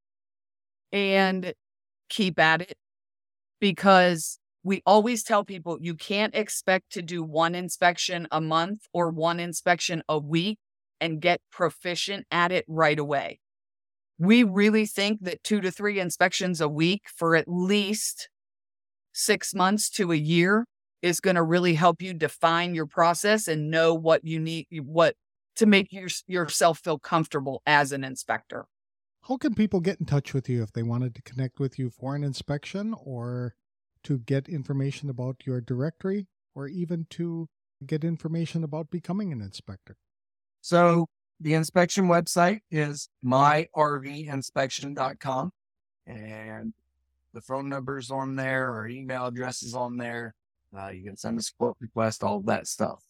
and 0.92 1.52
keep 2.08 2.38
at 2.38 2.62
it 2.62 2.76
because 3.60 4.38
we 4.62 4.82
always 4.86 5.22
tell 5.22 5.44
people 5.44 5.78
you 5.80 5.94
can't 5.94 6.34
expect 6.34 6.90
to 6.92 7.02
do 7.02 7.22
one 7.22 7.54
inspection 7.54 8.26
a 8.30 8.40
month 8.40 8.86
or 8.92 9.10
one 9.10 9.40
inspection 9.40 10.02
a 10.08 10.18
week 10.18 10.58
and 11.00 11.20
get 11.20 11.40
proficient 11.52 12.26
at 12.30 12.50
it 12.50 12.64
right 12.66 12.98
away. 12.98 13.40
We 14.18 14.42
really 14.42 14.86
think 14.86 15.20
that 15.22 15.44
two 15.44 15.60
to 15.60 15.70
three 15.70 16.00
inspections 16.00 16.60
a 16.60 16.68
week 16.68 17.02
for 17.14 17.36
at 17.36 17.46
least 17.46 18.28
six 19.12 19.54
months 19.54 19.88
to 19.90 20.12
a 20.12 20.16
year 20.16 20.64
is 21.02 21.20
going 21.20 21.36
to 21.36 21.42
really 21.42 21.74
help 21.74 22.02
you 22.02 22.14
define 22.14 22.74
your 22.74 22.86
process 22.86 23.48
and 23.48 23.70
know 23.70 23.94
what 23.94 24.24
you 24.24 24.40
need, 24.40 24.66
what 24.82 25.14
to 25.56 25.66
make 25.66 25.92
your, 25.92 26.08
yourself 26.26 26.78
feel 26.78 26.98
comfortable 26.98 27.62
as 27.66 27.92
an 27.92 28.04
inspector. 28.04 28.64
How 29.22 29.36
can 29.36 29.54
people 29.54 29.80
get 29.80 30.00
in 30.00 30.06
touch 30.06 30.32
with 30.32 30.48
you 30.48 30.62
if 30.62 30.72
they 30.72 30.82
wanted 30.82 31.14
to 31.16 31.22
connect 31.22 31.60
with 31.60 31.78
you 31.78 31.90
for 31.90 32.14
an 32.14 32.24
inspection 32.24 32.94
or 33.02 33.54
to 34.04 34.18
get 34.18 34.48
information 34.48 35.10
about 35.10 35.42
your 35.44 35.60
directory 35.60 36.28
or 36.54 36.68
even 36.68 37.06
to 37.10 37.48
get 37.86 38.04
information 38.04 38.64
about 38.64 38.90
becoming 38.90 39.32
an 39.32 39.40
inspector? 39.40 39.96
So 40.60 41.06
the 41.40 41.54
inspection 41.54 42.08
website 42.08 42.60
is 42.70 43.08
myrvinspection.com 43.24 45.50
and 46.06 46.74
the 47.34 47.40
phone 47.40 47.68
numbers 47.68 48.10
on 48.10 48.34
there 48.36 48.72
or 48.72 48.86
email 48.88 49.26
addresses 49.26 49.74
on 49.74 49.96
there. 49.96 50.34
Uh, 50.76 50.88
you 50.88 51.04
can 51.04 51.16
send 51.16 51.38
us 51.38 51.50
a 51.50 51.54
quote 51.56 51.76
request, 51.80 52.22
all 52.22 52.42
that 52.42 52.66
stuff. 52.66 53.02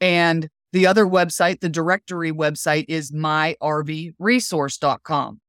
And 0.00 0.48
the 0.72 0.86
other 0.86 1.04
website, 1.04 1.58
the 1.60 1.68
directory 1.68 2.32
website 2.32 2.86
is 2.88 3.12
myrvresource.com. 3.12 5.40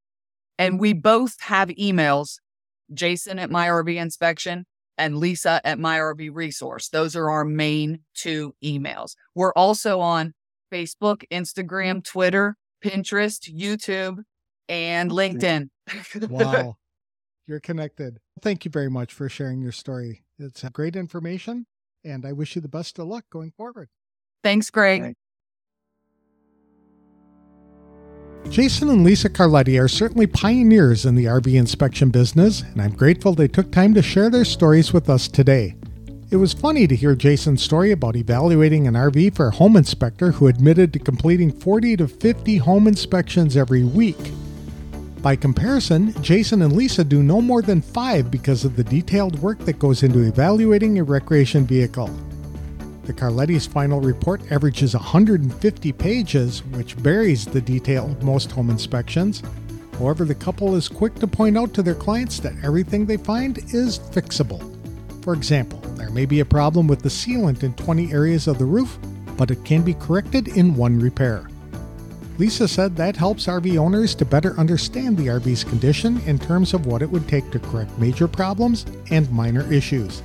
And 0.60 0.80
we 0.80 0.94
both 0.94 1.42
have 1.42 1.70
emails, 1.70 2.38
Jason 2.94 3.40
at 3.40 3.50
MyRV 3.50 3.96
Inspection 3.96 4.66
and 4.98 5.18
Lisa 5.18 5.62
at 5.64 5.80
MyRV 5.80 6.30
Resource. 6.34 6.90
Those 6.90 7.16
are 7.16 7.30
our 7.30 7.46
main 7.46 8.00
two 8.14 8.54
emails. 8.64 9.16
We're 9.34 9.54
also 9.54 10.00
on 10.00 10.34
Facebook, 10.72 11.24
Instagram, 11.32 12.04
Twitter, 12.04 12.56
Pinterest, 12.84 13.52
YouTube, 13.52 14.24
and 14.70 15.12
LinkedIn. 15.12 15.70
wow. 16.30 16.78
You're 17.48 17.60
connected. 17.60 18.20
Thank 18.42 18.66
you 18.66 18.72
very 18.72 18.90
much 18.90 19.14
for 19.14 19.30
sharing 19.30 19.62
your 19.62 19.72
story. 19.72 20.23
It's 20.40 20.64
great 20.70 20.96
information, 20.96 21.68
and 22.04 22.26
I 22.26 22.32
wish 22.32 22.56
you 22.56 22.62
the 22.62 22.68
best 22.68 22.98
of 23.00 23.08
luck 23.08 23.26
going 23.32 23.52
forward. 23.52 23.90
Thanks, 24.44 24.70
Greg. 24.70 25.02
Thanks. 25.02 25.20
Jason 28.50 28.90
and 28.90 29.04
Lisa 29.04 29.30
Carletti 29.30 29.82
are 29.82 29.88
certainly 29.88 30.28
pioneers 30.28 31.06
in 31.06 31.16
the 31.16 31.26
RV 31.26 31.54
inspection 31.56 32.10
business, 32.10 32.62
and 32.62 32.82
I'm 32.82 32.94
grateful 32.94 33.34
they 33.34 33.48
took 33.48 33.72
time 33.72 33.94
to 33.94 34.02
share 34.02 34.30
their 34.30 34.44
stories 34.44 34.92
with 34.92 35.10
us 35.10 35.28
today. 35.28 35.76
It 36.30 36.38
was 36.38 36.52
funny 36.52 36.88
to 36.88 36.96
hear 36.96 37.16
Jason's 37.16 37.64
story 37.64 37.92
about 37.92 38.16
evaluating 38.16 38.88
an 38.88 38.96
RV 38.96 39.36
for 39.36 39.48
a 39.48 39.56
home 39.56 39.78
inspector 39.78 40.32
who 40.32 40.48
admitted 40.48 40.92
to 40.94 41.00
completing 41.00 41.52
40 41.52 41.98
to 41.98 42.08
50 42.08 42.58
home 42.58 42.88
inspections 42.88 43.56
every 43.56 43.84
week. 43.84 44.18
By 45.24 45.38
comparison, 45.38 46.14
Jason 46.22 46.64
and 46.64 46.76
Lisa 46.76 47.02
do 47.02 47.24
no 47.24 47.40
more 47.40 47.62
than 47.62 47.82
five 47.82 48.30
because 48.30 48.66
of 48.66 48.76
the 48.76 48.84
detailed 48.84 49.40
work 49.40 49.58
that 49.60 49.80
goes 49.80 50.04
into 50.04 50.20
evaluating 50.20 51.00
a 51.00 51.04
recreation 51.06 51.66
vehicle. 51.66 52.10
The 53.04 53.14
Carletti's 53.14 53.66
final 53.66 54.02
report 54.02 54.42
averages 54.52 54.94
150 54.94 55.94
pages, 55.94 56.62
which 56.66 57.02
buries 57.02 57.46
the 57.46 57.62
detail 57.62 58.08
of 58.08 58.22
most 58.22 58.52
home 58.52 58.70
inspections. 58.70 59.42
However, 59.98 60.26
the 60.26 60.36
couple 60.36 60.76
is 60.76 60.90
quick 60.90 61.16
to 61.16 61.28
point 61.28 61.58
out 61.58 61.74
to 61.76 61.82
their 61.82 61.96
clients 61.96 62.42
that 62.42 62.62
everything 62.62 63.06
they 63.06 63.16
find 63.16 63.60
is 63.74 64.00
fixable. 64.00 64.62
For 65.24 65.34
example, 65.34 65.80
there 65.96 66.10
may 66.10 66.26
be 66.26 66.42
a 66.42 66.46
problem 66.46 66.86
with 66.86 67.02
the 67.02 67.08
sealant 67.08 67.64
in 67.64 67.74
20 67.76 68.12
areas 68.12 68.48
of 68.48 68.60
the 68.60 68.66
roof, 68.66 68.98
but 69.38 69.52
it 69.52 69.64
can 69.64 69.84
be 69.84 69.94
corrected 69.94 70.50
in 70.50 70.76
one 70.76 71.00
repair. 71.00 71.48
Lisa 72.40 72.68
said 72.68 72.96
that 72.96 73.16
helps 73.16 73.46
RV 73.46 73.78
owners 73.78 74.16
to 74.16 74.26
better 74.26 74.58
understand 74.60 75.16
the 75.18 75.28
RV's 75.28 75.64
condition 75.64 76.20
in 76.26 76.40
terms 76.40 76.74
of 76.74 76.88
what 76.88 77.04
it 77.04 77.10
would 77.10 77.28
take 77.28 77.52
to 77.52 77.60
correct 77.60 77.98
major 78.00 78.28
problems 78.28 78.88
and 79.12 79.32
minor 79.32 79.72
issues. 79.72 80.24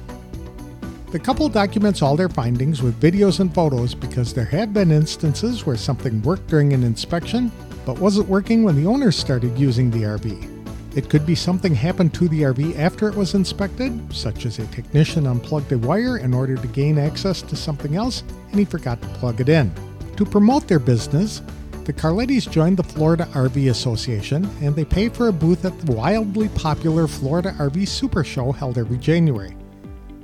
The 1.11 1.19
couple 1.19 1.49
documents 1.51 2.01
all 2.01 2.17
their 2.17 2.31
findings 2.31 2.83
with 2.83 3.01
videos 3.01 3.41
and 3.41 3.55
photos 3.55 3.95
because 3.95 4.33
there 4.33 4.47
have 4.47 4.73
been 4.73 4.91
instances 4.91 5.67
where 5.67 5.77
something 5.77 6.23
worked 6.23 6.47
during 6.49 6.73
an 6.73 6.83
inspection 6.83 7.53
but 7.85 7.99
wasn't 7.99 8.29
working 8.29 8.63
when 8.63 8.77
the 8.77 8.87
owners 8.87 9.17
started 9.17 9.59
using 9.59 9.91
the 9.91 10.03
RV. 10.03 10.55
It 10.97 11.11
could 11.11 11.27
be 11.27 11.35
something 11.35 11.75
happened 11.75 12.15
to 12.15 12.29
the 12.29 12.43
RV 12.43 12.79
after 12.79 13.09
it 13.09 13.15
was 13.15 13.35
inspected, 13.35 14.15
such 14.15 14.47
as 14.47 14.59
a 14.59 14.67
technician 14.67 15.27
unplugged 15.27 15.73
a 15.73 15.79
wire 15.79 16.19
in 16.19 16.33
order 16.33 16.57
to 16.57 16.67
gain 16.69 16.99
access 16.99 17.43
to 17.43 17.55
something 17.57 17.97
else 17.97 18.23
and 18.51 18.59
he 18.59 18.65
forgot 18.65 19.01
to 19.03 19.09
plug 19.09 19.41
it 19.41 19.51
in. 19.51 19.73
To 20.17 20.25
promote 20.25 20.67
their 20.67 20.79
business, 20.79 21.43
the 21.89 21.95
Carlettis 21.95 22.51
joined 22.51 22.77
the 22.77 22.83
Florida 22.83 23.25
RV 23.33 23.71
Association 23.71 24.45
and 24.61 24.77
they 24.77 24.85
pay 24.85 25.09
for 25.09 25.29
a 25.29 25.33
booth 25.33 25.65
at 25.65 25.81
the 25.81 25.93
wildly 25.93 26.51
popular 26.51 27.09
Florida 27.09 27.55
RV 27.59 27.89
Super 27.89 28.23
Show 28.23 28.53
held 28.53 28.77
every 28.77 28.99
January. 28.99 29.57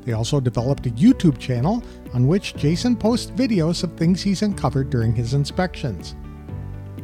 They 0.03 0.13
also 0.13 0.41
developed 0.41 0.85
a 0.85 0.91
YouTube 0.91 1.39
channel 1.39 1.83
on 2.13 2.29
which 2.29 2.55
Jason 2.57 2.95
posts 2.95 3.31
videos 3.31 3.83
of 3.83 3.97
things 3.97 4.21
he's 4.21 4.43
uncovered 4.43 4.91
during 4.91 5.15
his 5.15 5.33
inspections. 5.33 6.15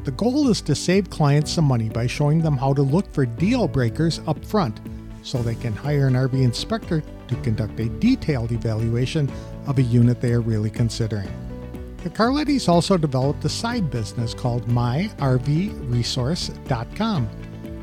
The 0.05 0.11
goal 0.11 0.51
is 0.51 0.61
to 0.61 0.75
save 0.75 1.09
clients 1.09 1.53
some 1.53 1.65
money 1.65 1.89
by 1.89 2.07
showing 2.07 2.43
them 2.43 2.59
how 2.59 2.75
to 2.75 2.83
look 2.83 3.11
for 3.15 3.25
deal 3.25 3.67
breakers 3.67 4.21
up 4.27 4.45
front 4.45 4.79
so 5.23 5.43
they 5.43 5.55
can 5.55 5.73
hire 5.73 6.07
an 6.07 6.13
RV 6.13 6.35
inspector 6.35 7.03
to 7.29 7.35
conduct 7.37 7.81
a 7.81 7.89
detailed 7.89 8.53
evaluation 8.53 9.33
of 9.67 9.79
a 9.79 9.83
unit 9.83 10.21
they 10.21 10.35
are 10.35 10.43
really 10.43 10.69
considering. 10.69 11.31
The 12.03 12.09
Carlettis 12.09 12.67
also 12.67 12.97
developed 12.97 13.45
a 13.45 13.51
side 13.51 13.91
business 13.91 14.33
called 14.33 14.67
MyRVResource.com, 14.69 17.27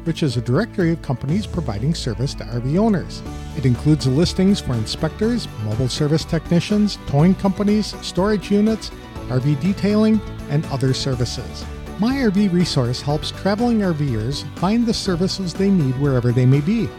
which 0.06 0.24
is 0.24 0.38
a 0.38 0.42
directory 0.42 0.92
of 0.92 1.04
companies 1.04 1.46
providing 1.46 1.94
service 1.94 2.34
to 2.36 2.44
RV 2.46 2.80
owners. 2.80 3.22
It 3.56 3.68
includes 3.68 4.08
listings 4.08 4.60
for 4.60 4.74
inspectors, 4.74 5.48
mobile 5.64 5.88
service 5.88 6.26
technicians, 6.26 6.98
towing 7.06 7.36
companies, 7.36 7.94
storage 8.04 8.50
units, 8.50 8.90
RV 9.28 9.62
detailing, 9.62 10.20
and 10.50 10.66
other 10.68 10.96
services. 10.96 11.64
My 12.00 12.16
RV 12.16 12.52
Resource 12.52 13.04
helps 13.04 13.30
traveling 13.30 13.82
RVers 13.82 14.44
find 14.58 14.84
the 14.84 14.96
services 14.96 15.54
they 15.54 15.70
need 15.70 15.96
wherever 16.00 16.32
they 16.32 16.48
may 16.48 16.62
be. 16.62 16.90